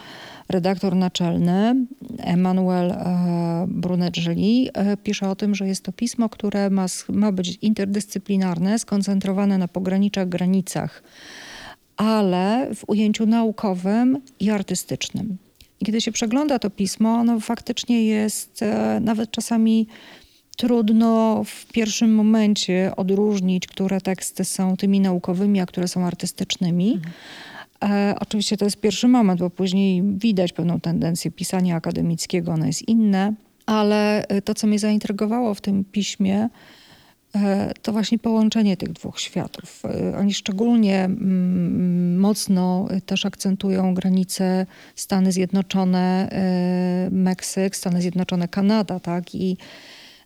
[0.49, 1.87] redaktor naczelny
[2.19, 7.59] Emmanuel e, Brunegeli e, pisze o tym, że jest to pismo, które ma, ma być
[7.63, 11.03] interdyscyplinarne, skoncentrowane na pograniczach, granicach,
[11.97, 15.37] ale w ujęciu naukowym i artystycznym.
[15.81, 19.87] I kiedy się przegląda to pismo, ono faktycznie jest e, nawet czasami
[20.61, 26.93] trudno w pierwszym momencie odróżnić, które teksty są tymi naukowymi, a które są artystycznymi.
[26.93, 27.13] Mhm.
[27.85, 32.89] E, oczywiście to jest pierwszy moment, bo później widać pewną tendencję pisania akademickiego, ono jest
[32.89, 33.35] inne,
[33.67, 36.49] ale e, to, co mnie zaintrygowało w tym piśmie,
[37.35, 39.83] e, to właśnie połączenie tych dwóch światów.
[39.85, 46.31] E, oni szczególnie mm, mocno też akcentują granice Stany Zjednoczone,
[47.11, 49.35] Meksyk, Stany Zjednoczone, Kanada, tak?
[49.35, 49.57] I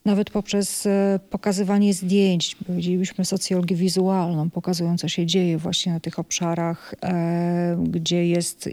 [0.05, 6.19] nawet poprzez e, pokazywanie zdjęć, powiedzielibyśmy socjologię wizualną, pokazują co się dzieje właśnie na tych
[6.19, 8.71] obszarach, e, gdzie jest e,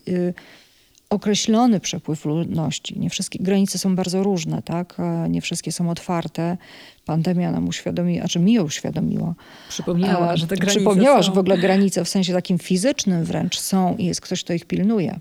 [1.09, 2.99] określony przepływ ludności.
[2.99, 4.97] Nie wszystkie granice są bardzo różne, tak?
[5.29, 6.57] Nie wszystkie są otwarte.
[7.05, 9.35] Pandemia nam uświadomiła, znaczy mi ją uświadomiła.
[9.69, 11.23] Przypomniała, że te granice Przypomniała, są.
[11.23, 14.65] że w ogóle granice w sensie takim fizycznym wręcz są i jest ktoś, kto ich
[14.65, 15.19] pilnuje.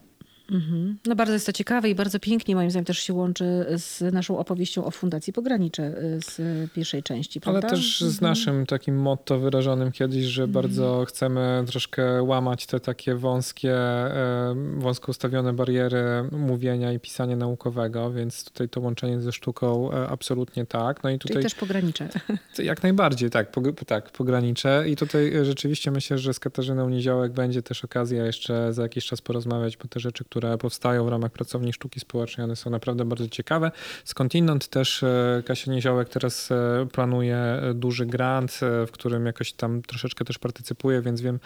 [0.50, 0.98] Mhm.
[1.06, 4.38] No bardzo jest to ciekawe i bardzo pięknie moim zdaniem też się łączy z naszą
[4.38, 6.40] opowieścią o Fundacji Pogranicze y, z
[6.72, 7.40] pierwszej części.
[7.40, 7.68] Prawda?
[7.68, 8.30] Ale też z mhm.
[8.30, 10.52] naszym takim motto wyrażonym kiedyś, że mhm.
[10.52, 18.12] bardzo chcemy troszkę łamać te takie wąskie, e, wąsko ustawione bariery mówienia i pisania naukowego,
[18.12, 21.02] więc tutaj to łączenie ze sztuką e, absolutnie tak.
[21.02, 22.08] No i tutaj Czyli też pogranicze.
[22.58, 24.84] Jak najbardziej, tak, po, tak, pogranicze.
[24.88, 29.20] I tutaj rzeczywiście myślę, że z Katarzyną Niziołek będzie też okazja jeszcze za jakiś czas
[29.20, 33.04] porozmawiać, bo te rzeczy, które które powstają w ramach pracowni sztuki społecznej, one są naprawdę
[33.04, 33.70] bardzo ciekawe.
[34.04, 39.82] Skądinąd też e, Kasia Niziołek teraz e, planuje e, duży grant, w którym jakoś tam
[39.82, 41.40] troszeczkę też partycypuje, więc wiem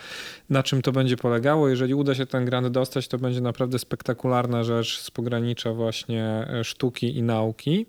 [0.50, 1.68] na czym to będzie polegało.
[1.68, 7.16] Jeżeli uda się ten grant dostać, to będzie naprawdę spektakularna rzecz z pogranicza właśnie sztuki
[7.16, 7.86] i nauki.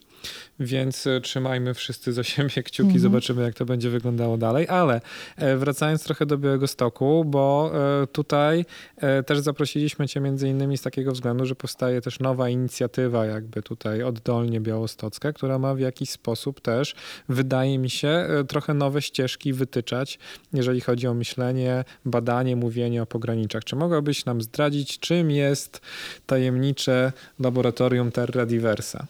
[0.59, 2.99] Więc e, trzymajmy wszyscy za siebie kciuki, mhm.
[2.99, 4.67] zobaczymy jak to będzie wyglądało dalej.
[4.67, 5.01] Ale
[5.37, 7.71] e, wracając trochę do Białego Stoku, bo
[8.03, 8.65] e, tutaj
[9.25, 14.03] też zaprosiliśmy cię między innymi z takiego względu, że powstaje też nowa inicjatywa jakby tutaj
[14.03, 16.95] oddolnie białostocka, która ma w jakiś sposób też,
[17.29, 20.19] wydaje mi się, trochę nowe ścieżki wytyczać,
[20.53, 23.63] jeżeli chodzi o myślenie, badanie, mówienie o pograniczach.
[23.63, 25.81] Czy mogłabyś nam zdradzić, czym jest
[26.25, 29.07] tajemnicze laboratorium Terra Diversa?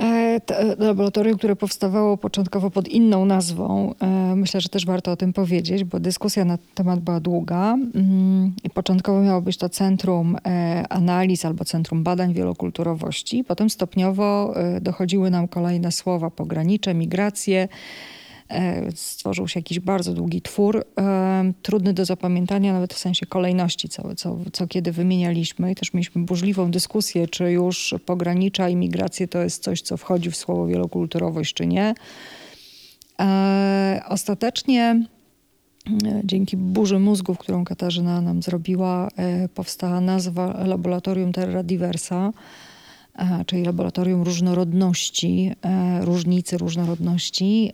[0.00, 3.94] E, e, laboratorium, które powstawało początkowo pod inną nazwą.
[4.00, 7.74] E, myślę, że też warto o tym powiedzieć, bo dyskusja na temat była długa.
[7.94, 10.36] Mm, początkowo miało być to Centrum
[10.88, 13.44] Analiz albo Centrum Badań Wielokulturowości.
[13.44, 17.68] Potem stopniowo dochodziły nam kolejne słowa pogranicze, migracje.
[18.50, 23.88] E, stworzył się jakiś bardzo długi twór, e, trudny do zapamiętania, nawet w sensie kolejności,
[23.88, 25.72] co, co, co kiedy wymienialiśmy.
[25.72, 30.36] I też mieliśmy burzliwą dyskusję, czy już pogranicza imigrację to jest coś, co wchodzi w
[30.36, 31.94] słowo wielokulturowość, czy nie.
[33.20, 35.06] E, ostatecznie
[36.24, 39.08] dzięki burzy mózgów, którą Katarzyna nam zrobiła,
[39.54, 42.32] powstała nazwa Laboratorium Terra Diversa,
[43.46, 47.72] czyli laboratorium różnorodności, e, różnicy różnorodności.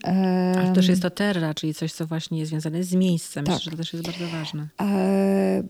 [0.57, 3.45] Ale też jest to terra, czyli coś, co właśnie jest związane z miejscem.
[3.45, 3.55] Tak.
[3.55, 4.69] Myślę, że to też jest bardzo ważne.
[4.81, 5.63] E,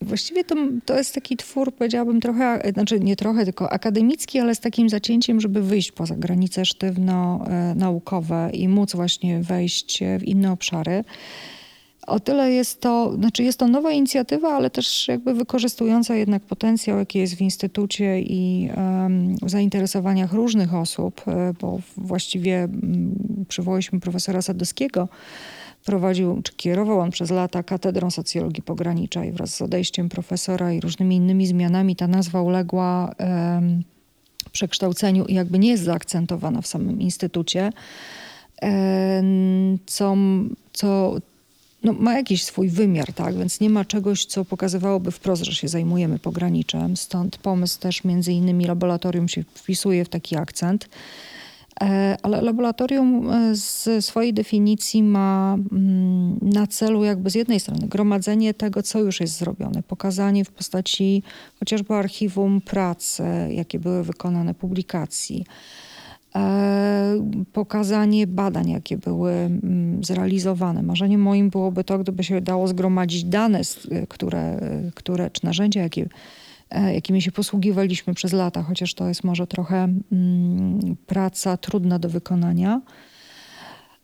[0.00, 4.60] właściwie to, to jest taki twór, powiedziałabym trochę, znaczy nie trochę, tylko akademicki, ale z
[4.60, 11.04] takim zacięciem, żeby wyjść poza granice sztywno-naukowe i móc właśnie wejść w inne obszary.
[12.06, 16.98] O tyle jest to, znaczy jest to nowa inicjatywa, ale też jakby wykorzystująca jednak potencjał,
[16.98, 18.70] jaki jest w instytucie i
[19.42, 22.68] w zainteresowaniach różnych osób, e, bo właściwie
[23.48, 25.08] przywołaliśmy profesora Sadowskiego,
[25.84, 29.32] prowadził, czy kierował on przez lata katedrą socjologii pograniczej.
[29.32, 33.14] Wraz z odejściem profesora i różnymi innymi zmianami ta nazwa uległa
[34.52, 37.72] przekształceniu i jakby nie jest zaakcentowana w samym instytucie.
[39.86, 40.16] Co,
[40.72, 41.16] co,
[41.84, 43.36] no, ma jakiś swój wymiar, tak?
[43.36, 46.96] Więc nie ma czegoś, co pokazywałoby wprost, że się zajmujemy pograniczem.
[46.96, 50.88] Stąd pomysł też między innymi laboratorium się wpisuje w taki akcent.
[51.80, 57.88] E, ale laboratorium e, z swojej definicji ma mm, na celu jakby z jednej strony
[57.88, 61.22] gromadzenie tego, co już jest zrobione, pokazanie w postaci
[61.60, 65.44] chociażby archiwum pracy, jakie były wykonane, publikacji,
[67.52, 70.82] pokazanie badań, jakie były mm, zrealizowane.
[70.82, 73.60] Marzeniem moim byłoby to, gdyby się dało zgromadzić dane,
[74.08, 74.60] które,
[74.94, 76.08] które czy narzędzia, jakie,
[76.70, 82.08] e, jakimi się posługiwaliśmy przez lata, chociaż to jest może trochę mm, praca trudna do
[82.08, 82.80] wykonania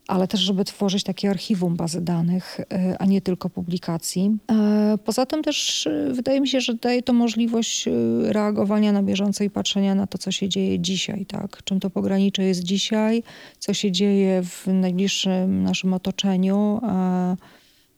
[0.09, 4.37] ale też, żeby tworzyć takie archiwum bazy danych, e, a nie tylko publikacji.
[4.51, 7.89] E, poza tym też e, wydaje mi się, że daje to możliwość
[8.23, 11.63] reagowania na bieżąco i patrzenia na to, co się dzieje dzisiaj, tak?
[11.63, 13.23] Czym to pogranicze jest dzisiaj,
[13.59, 16.81] co się dzieje w najbliższym naszym otoczeniu,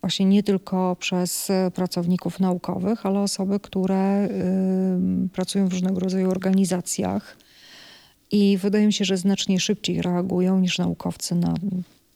[0.02, 4.30] właśnie nie tylko przez pracowników naukowych, ale osoby, które
[5.34, 7.38] pracują w różnego rodzaju organizacjach.
[8.32, 11.54] I wydaje mi się, że znacznie szybciej reagują niż naukowcy na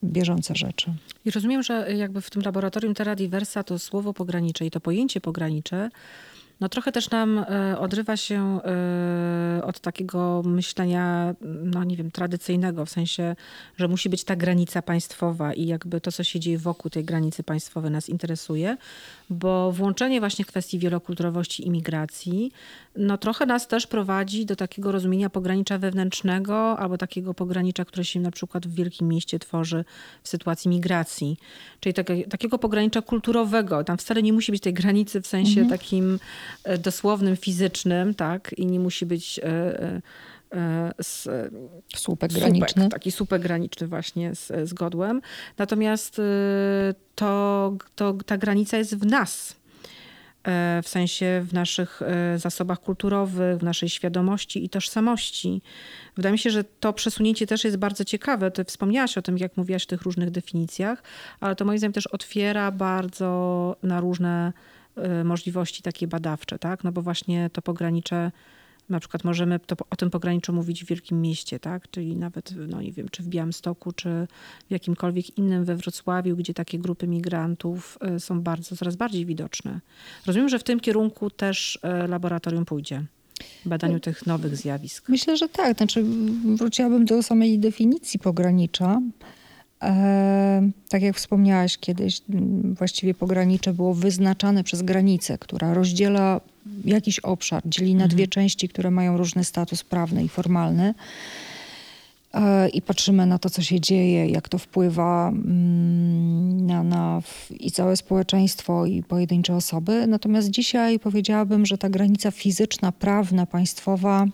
[0.05, 0.93] bieżące rzeczy.
[1.25, 5.21] I rozumiem, że jakby w tym laboratorium Terra Diversa to słowo pogranicze i to pojęcie
[5.21, 5.89] pogranicze
[6.59, 12.85] no trochę też nam e, odrywa się e, od takiego myślenia, no nie wiem, tradycyjnego,
[12.85, 13.35] w sensie,
[13.77, 17.43] że musi być ta granica państwowa i jakby to, co się dzieje wokół tej granicy
[17.43, 18.77] państwowej nas interesuje,
[19.29, 22.51] bo włączenie właśnie kwestii wielokulturowości i migracji,
[22.95, 28.19] no trochę nas też prowadzi do takiego rozumienia pogranicza wewnętrznego albo takiego pogranicza, które się
[28.19, 29.85] na przykład w wielkim mieście tworzy
[30.23, 31.37] w sytuacji migracji.
[31.79, 33.83] Czyli takie, takiego pogranicza kulturowego.
[33.83, 35.79] Tam wcale nie musi być tej granicy w sensie mhm.
[35.79, 36.19] takim
[36.79, 38.53] dosłownym, fizycznym, tak?
[38.57, 40.01] I nie musi być e,
[40.53, 41.27] e, z,
[41.95, 42.67] słupek graniczny.
[42.67, 45.21] Słupek, taki słupek graniczny właśnie z, z godłem.
[45.57, 46.21] Natomiast
[47.15, 49.55] to, to ta granica jest w nas.
[50.83, 52.01] W sensie w naszych
[52.35, 55.61] zasobach kulturowych, w naszej świadomości i tożsamości.
[56.15, 58.51] Wydaje mi się, że to przesunięcie też jest bardzo ciekawe.
[58.51, 61.03] Ty wspomniałaś o tym, jak mówiłaś o tych różnych definicjach,
[61.39, 64.53] ale to moim zdaniem też otwiera bardzo na różne
[65.23, 66.83] możliwości takie badawcze, tak?
[66.83, 68.31] No bo właśnie to pogranicze,
[68.89, 71.91] na przykład możemy to, o tym pograniczu mówić w wielkim mieście, tak?
[71.91, 74.27] Czyli nawet, no nie wiem, czy w Białymstoku, czy
[74.67, 79.79] w jakimkolwiek innym we Wrocławiu, gdzie takie grupy migrantów y, są bardzo, coraz bardziej widoczne.
[80.25, 83.03] Rozumiem, że w tym kierunku też y, laboratorium pójdzie
[83.65, 85.09] badaniu tych nowych zjawisk.
[85.09, 85.77] Myślę, że tak.
[85.77, 86.03] Znaczy,
[86.55, 89.01] wróciłabym do samej definicji pogranicza.
[89.83, 92.21] E, tak jak wspomniałaś kiedyś,
[92.73, 96.41] właściwie pogranicze było wyznaczane przez granicę, która rozdziela
[96.85, 98.09] jakiś obszar, dzieli na mhm.
[98.09, 100.93] dwie części, które mają różny status prawny i formalny.
[102.33, 107.21] E, I patrzymy na to, co się dzieje, jak to wpływa mm, na, na
[107.59, 110.07] i całe społeczeństwo, i pojedyncze osoby.
[110.07, 114.25] Natomiast dzisiaj powiedziałabym, że ta granica fizyczna, prawna, państwowa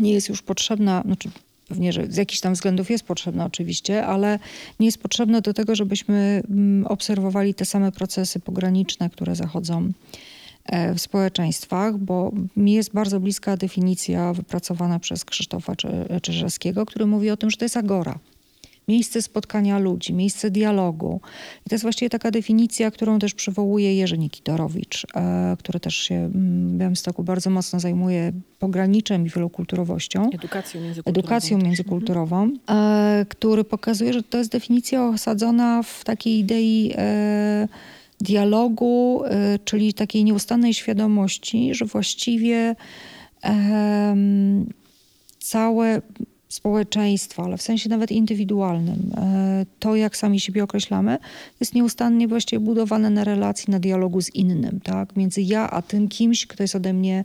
[0.00, 1.30] nie jest już potrzebna, znaczy
[1.74, 4.38] Pewnie, że z jakichś tam względów jest potrzebna oczywiście, ale
[4.80, 9.92] nie jest potrzebna do tego, żebyśmy mm, obserwowali te same procesy pograniczne, które zachodzą
[10.64, 15.72] e, w społeczeństwach, bo mi jest bardzo bliska definicja wypracowana przez Krzysztofa
[16.22, 18.18] Czyżewskiego, który mówi o tym, że to jest agora.
[18.88, 21.20] Miejsce spotkania ludzi, miejsce dialogu.
[21.66, 26.14] I to jest właściwie taka definicja, którą też przywołuje Jerzy Nikitorowicz, e, który też się
[26.14, 30.30] mm, w Białymstoku bardzo mocno zajmuje pograniczem i wielokulturowością.
[30.32, 31.20] Edukacją międzykulturową.
[31.20, 37.68] Edukacją międzykulturową, e, który pokazuje, że to jest definicja osadzona w takiej idei e,
[38.20, 39.22] dialogu,
[39.64, 42.76] czyli takiej nieustannej świadomości, że właściwie
[45.38, 46.02] całe
[46.54, 51.18] społeczeństwo, ale w sensie nawet indywidualnym, e, to jak sami siebie określamy,
[51.60, 55.16] jest nieustannie właściwie budowane na relacji, na dialogu z innym, tak?
[55.16, 57.24] Między ja a tym kimś, kto jest ode mnie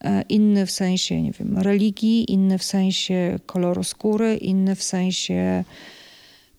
[0.00, 5.64] e, inny w sensie, nie wiem, religii, inny w sensie koloru skóry, inny w sensie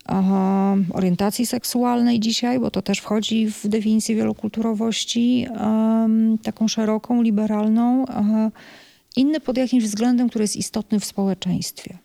[0.05, 8.05] aha, orientacji seksualnej dzisiaj, bo to też wchodzi w definicję wielokulturowości, em, taką szeroką, liberalną.
[8.07, 8.51] Aha,
[9.15, 11.97] inny pod jakimś względem, który jest istotny w społeczeństwie.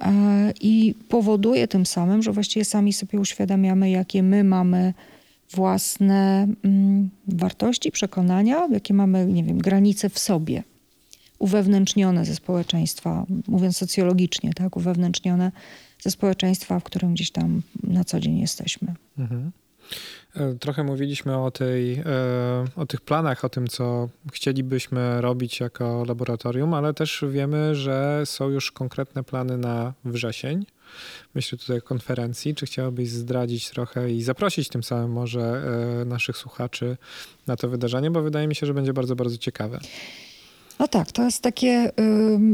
[0.00, 4.94] E, I powoduje tym samym, że właściwie sami sobie uświadamiamy, jakie my mamy
[5.50, 10.62] własne mm, wartości, przekonania, jakie mamy, nie wiem, granice w sobie,
[11.38, 15.52] uwewnętrznione ze społeczeństwa, mówiąc socjologicznie, tak, uwewnętrznione
[16.00, 18.94] ze społeczeństwa, w którym gdzieś tam na co dzień jesteśmy.
[19.18, 19.52] Mhm.
[20.36, 22.04] E, trochę mówiliśmy o, tej, e,
[22.76, 28.48] o tych planach, o tym, co chcielibyśmy robić jako laboratorium, ale też wiemy, że są
[28.48, 30.66] już konkretne plany na wrzesień.
[31.34, 32.54] Myślę tutaj o konferencji.
[32.54, 35.62] Czy chciałabyś zdradzić trochę i zaprosić tym samym może
[36.00, 36.96] e, naszych słuchaczy
[37.46, 39.80] na to wydarzenie, bo wydaje mi się, że będzie bardzo, bardzo ciekawe.
[40.78, 41.90] No tak, to jest takie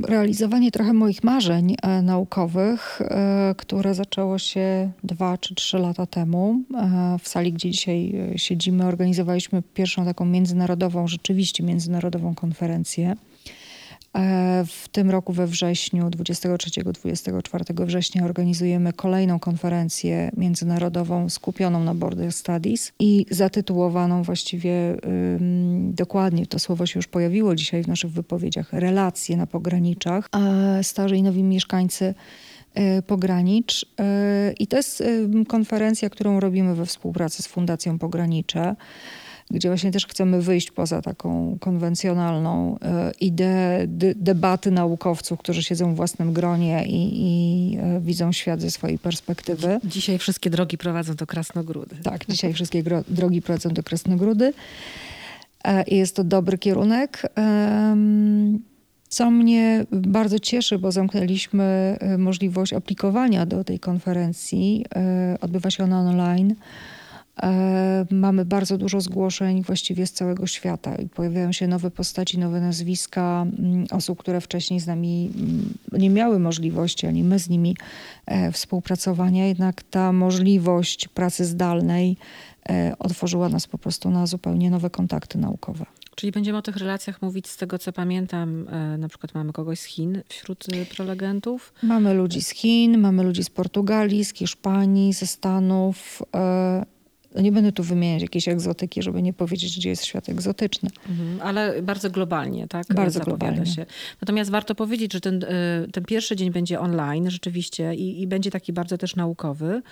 [0.03, 6.61] realizowanie trochę moich marzeń y, naukowych, y, które zaczęło się dwa czy trzy lata temu.
[7.21, 13.28] w sali, gdzie dzisiaj siedzimy, organizowaliśmy pierwszą taką międzynarodową, rzeczywiście międzynarodową konferencję E,
[14.67, 22.93] w tym roku we wrześniu, 23-24 września, organizujemy kolejną konferencję międzynarodową skupioną na Border Studies
[22.99, 24.97] i zatytułowaną właściwie
[25.81, 30.29] dokładnie, to słowo się już pojawiło dzisiaj w naszych wypowiedziach, relacje na pograniczach,
[30.83, 32.15] starzy i nowi mieszkańcy
[32.75, 33.87] e, pogranicz.
[34.01, 35.03] E, I to jest
[35.49, 38.77] konferencja, którą robimy we współpracy z Fundacją Pogranicze
[39.51, 43.87] gdzie właśnie też chcemy wyjść poza taką konwencjonalną e, ideę
[44.17, 49.81] debaty naukowców, którzy siedzą w własnym gronie i, i e, widzą świat ze swojej perspektywy.
[49.85, 51.97] Dzisiaj wszystkie drogi prowadzą do Krasnogródy.
[52.03, 54.53] Tak, dzisiaj wszystkie drogi prowadzą do Krasnogródy.
[55.65, 57.23] E, I jest to dobry kierunek.
[59.09, 64.85] Co mnie bardzo cieszy, bo zamknęliśmy możliwość aplikowania do tej konferencji.
[65.41, 66.55] Odbywa się ona online.
[67.43, 72.61] E, mamy bardzo dużo zgłoszeń właściwie z całego świata i pojawiają się nowe postaci, nowe
[72.61, 77.77] nazwiska mm, osób, które wcześniej z nami mm, nie miały możliwości, ani my z nimi
[78.27, 79.47] e, współpracowania.
[79.47, 82.17] Jednak ta możliwość pracy zdalnej
[82.69, 85.87] e, otworzyła nas po prostu na zupełnie nowe kontakty naukowe.
[86.15, 88.67] Czyli będziemy o tych relacjach mówić z tego, co pamiętam.
[88.99, 90.67] Na przykład mamy kogoś z Chin wśród
[90.97, 91.73] prelegentów.
[91.83, 96.23] Mamy ludzi z Chin, mamy ludzi z Portugalii, z Hiszpanii, ze Stanów.
[97.35, 100.91] No nie będę tu wymieniać jakiejś egzotyki, żeby nie powiedzieć, gdzie jest świat egzotyczny.
[101.09, 102.87] Mhm, ale bardzo globalnie, tak?
[102.95, 103.67] Bardzo globalnie.
[103.67, 103.87] Się.
[104.23, 108.51] Natomiast warto powiedzieć, że ten, y, ten pierwszy dzień będzie online rzeczywiście i, i będzie
[108.51, 109.83] taki bardzo też naukowy.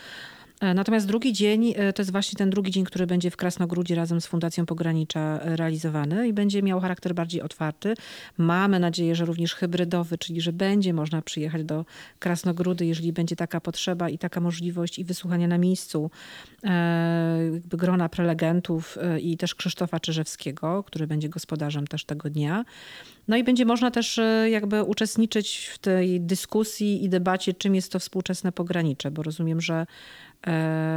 [0.60, 3.94] E, natomiast drugi dzień e, to jest właśnie ten drugi dzień, który będzie w Krasnogródzie
[3.94, 7.94] razem z Fundacją Pogranicza e, realizowany i będzie miał charakter bardziej otwarty.
[8.38, 11.84] Mamy nadzieję, że również hybrydowy, czyli że będzie można przyjechać do
[12.18, 16.10] Krasnogródy, jeżeli będzie taka potrzeba i taka możliwość i wysłuchania na miejscu
[17.52, 22.64] jakby grona prelegentów i też Krzysztofa Czyżewskiego, który będzie gospodarzem też tego dnia.
[23.28, 27.98] No i będzie można też jakby uczestniczyć w tej dyskusji i debacie, czym jest to
[27.98, 29.86] współczesne pogranicze, bo rozumiem, że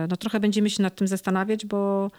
[0.09, 2.11] no trochę będziemy się nad tym zastanawiać, bo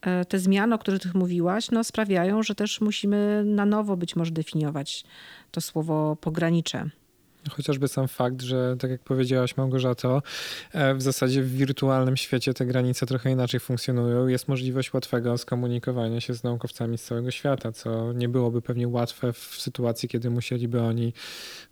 [0.00, 4.30] e, te zmiany, o których mówiłaś, no sprawiają, że też musimy na nowo być może
[4.30, 5.04] definiować
[5.50, 6.90] to słowo pogranicze.
[7.50, 10.22] Chociażby sam fakt, że tak jak powiedziałaś Małgorzato,
[10.72, 14.26] e, w zasadzie w wirtualnym świecie te granice trochę inaczej funkcjonują.
[14.26, 19.32] Jest możliwość łatwego skomunikowania się z naukowcami z całego świata, co nie byłoby pewnie łatwe
[19.32, 21.12] w sytuacji, kiedy musieliby oni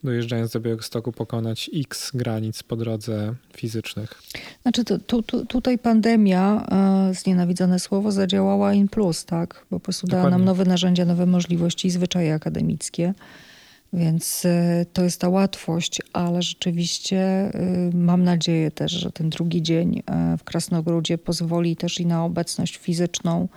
[0.05, 4.23] dojeżdżając do Białegostoku pokonać x granic po drodze fizycznych.
[4.63, 6.67] Znaczy to, tu, tu, tutaj pandemia,
[7.11, 9.67] e, znienawidzone słowo, zadziałała in plus, tak?
[9.71, 13.15] Po prostu dała nam nowe narzędzia, nowe możliwości i zwyczaje akademickie.
[13.95, 19.63] Więc y, to jest ta łatwość, ale rzeczywiście y, mam nadzieję też, że ten drugi
[19.63, 23.49] dzień y, w Krasnogródzie pozwoli też i na obecność fizyczną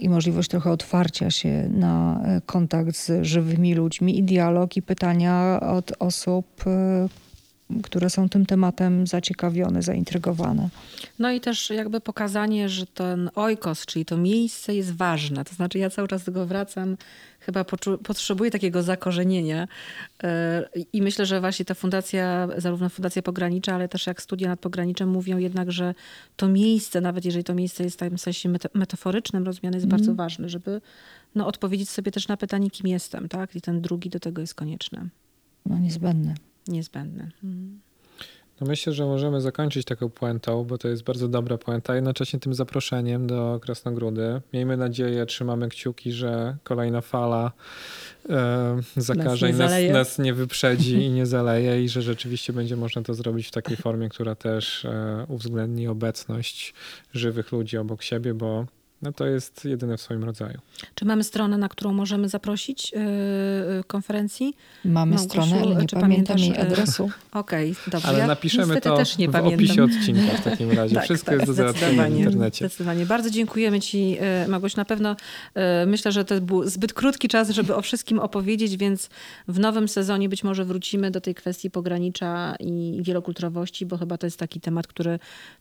[0.00, 5.92] i możliwość trochę otwarcia się na kontakt z żywymi ludźmi i dialog i pytania od
[5.98, 6.64] osób,
[7.82, 10.68] które są tym tematem zaciekawione, zaintrygowane.
[11.18, 15.44] No i też jakby pokazanie, że ten ojkos, czyli to miejsce jest ważne.
[15.44, 16.96] To znaczy ja cały czas do tego wracam,
[17.40, 17.64] chyba
[18.04, 19.68] potrzebuję takiego zakorzenienia
[20.22, 24.60] e, i myślę, że właśnie ta fundacja, zarówno Fundacja Pogranicza, ale też jak studia nad
[24.60, 25.94] pograniczem mówią jednak, że
[26.36, 30.14] to miejsce, nawet jeżeli to miejsce jest w takim sensie meta- metaforycznym rozumiane, jest bardzo
[30.14, 30.80] ważne, żeby
[31.34, 33.56] no, odpowiedzieć sobie też na pytanie, kim jestem, tak?
[33.56, 35.08] I ten drugi do tego jest konieczny,
[35.66, 35.78] No
[36.68, 37.30] niezbędne.
[37.44, 37.80] Mm.
[38.60, 42.54] No myślę, że możemy zakończyć taką puentą, bo to jest bardzo dobra puenta, jednocześnie tym
[42.54, 44.40] zaproszeniem do Krasnogródy.
[44.52, 47.52] Miejmy nadzieję, trzymamy kciuki, że kolejna fala
[48.28, 53.02] e, zakażeń nie nas, nas nie wyprzedzi i nie zaleje i że rzeczywiście będzie można
[53.02, 56.74] to zrobić w takiej formie, która też e, uwzględni obecność
[57.14, 58.66] żywych ludzi obok siebie, bo
[59.02, 60.58] no, to jest jedyne w swoim rodzaju.
[60.94, 63.00] Czy mamy stronę, na którą możemy zaprosić yy,
[63.76, 64.54] yy, konferencji?
[64.84, 67.10] Mamy Małgosiu, stronę, ale nie czy pamiętam jej e, adresu.
[67.32, 68.08] Okej, dobrze.
[68.08, 69.54] Ale ja napiszemy to też nie w pamiętam.
[69.54, 70.96] opisie odcinka w takim razie.
[70.96, 72.68] Tak, Wszystko tak, jest do załatwienia w internecie.
[72.68, 73.06] Zdecydowanie.
[73.06, 74.76] Bardzo dziękujemy Ci, e, Małgoś.
[74.76, 75.16] Na pewno
[75.54, 79.10] e, myślę, że to był zbyt krótki czas, żeby o wszystkim opowiedzieć, więc
[79.48, 84.26] w nowym sezonie być może wrócimy do tej kwestii pogranicza i wielokulturowości, bo chyba to
[84.26, 85.18] jest taki temat, który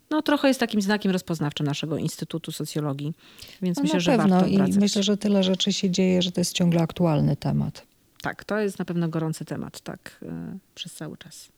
[0.10, 3.14] no, trochę jest takim znakiem rozpoznawczym naszego Instytutu Socjologii.
[3.62, 6.42] Więc No myślę, że pewno warto i myślę, że tyle rzeczy się dzieje, że to
[6.42, 7.84] jest ciągle aktualny temat.
[8.22, 11.50] Tak, to jest na pewno gorący temat, tak, e, przez cały czas.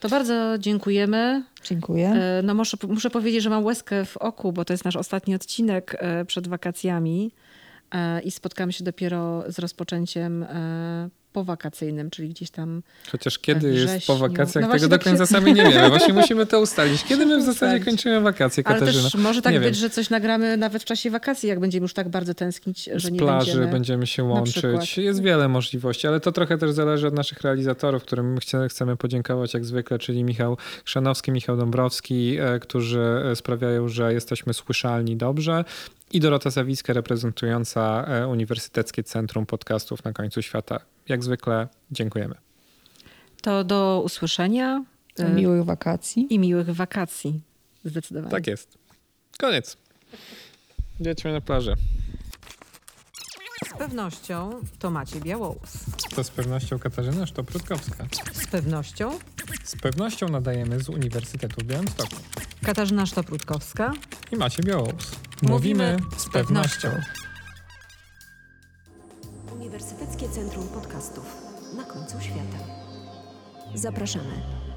[0.00, 1.44] To bardzo dziękujemy.
[1.64, 2.08] Dziękuję.
[2.08, 5.34] E, No muszę, muszę powiedzieć, że mam łezkę w oku, bo to jest nasz ostatni
[5.34, 7.32] odcinek e, przed wakacjami
[7.90, 10.46] e, i spotkamy się dopiero z rozpoczęciem
[11.38, 12.82] powakacyjnym, czyli gdzieś tam
[13.12, 15.88] Chociaż kiedy jest po wakacjach, No tego do tak końca się- sami nie wiemy.
[15.98, 17.04] Właśnie musimy to ustalić.
[17.04, 19.10] Kiedy my w zasadzie kończymy wakacje, Ale Katarzyna?
[19.10, 19.74] też może tak Nie być, wiem.
[19.74, 23.12] że coś nagramy nawet w czasie wakacji, jak będziemy już tak bardzo tęsknić, że Z
[23.12, 23.72] nie plaży będziemy.
[23.72, 24.98] będziemy się łączyć.
[24.98, 29.54] Jest wiele możliwości, ale to trochę też zależy od naszych realizatorów, którym chce- chcemy podziękować
[29.54, 35.64] jak zwykle, czyli Michał Chrzanowski, Michał Dąbrowski, e, którzy e, sprawiają, że jesteśmy słyszalni dobrze
[36.12, 40.80] i Dorota Zawicka reprezentująca e, Uniwersyteckie Centrum Podcastów na końcu świata.
[41.08, 42.34] Jak zwykle dziękujemy.
[43.42, 44.84] To do usłyszenia
[45.18, 46.34] e, Miłych wakacji.
[46.34, 47.40] i miłych wakacji.
[47.84, 48.30] Zdecydowanie.
[48.30, 48.78] Tak jest.
[49.38, 49.76] Koniec.
[51.00, 51.74] Jedźmy na plażę.
[53.74, 55.70] Z pewnością to Maciej Białołus.
[56.14, 58.06] To z pewnością Katarzyna Sztoprutkowska.
[58.32, 59.18] Z pewnością
[59.64, 62.16] Z pewnością nadajemy z Uniwersytetu w Białymstoku.
[62.62, 63.92] Katarzyna Sztoprutkowska.
[64.32, 65.12] I macie Białous.
[65.42, 66.88] Mówimy z pewnością.
[69.58, 71.36] Uniwersyteckie Centrum Podcastów
[71.76, 72.58] na końcu świata.
[73.74, 74.67] Zapraszamy.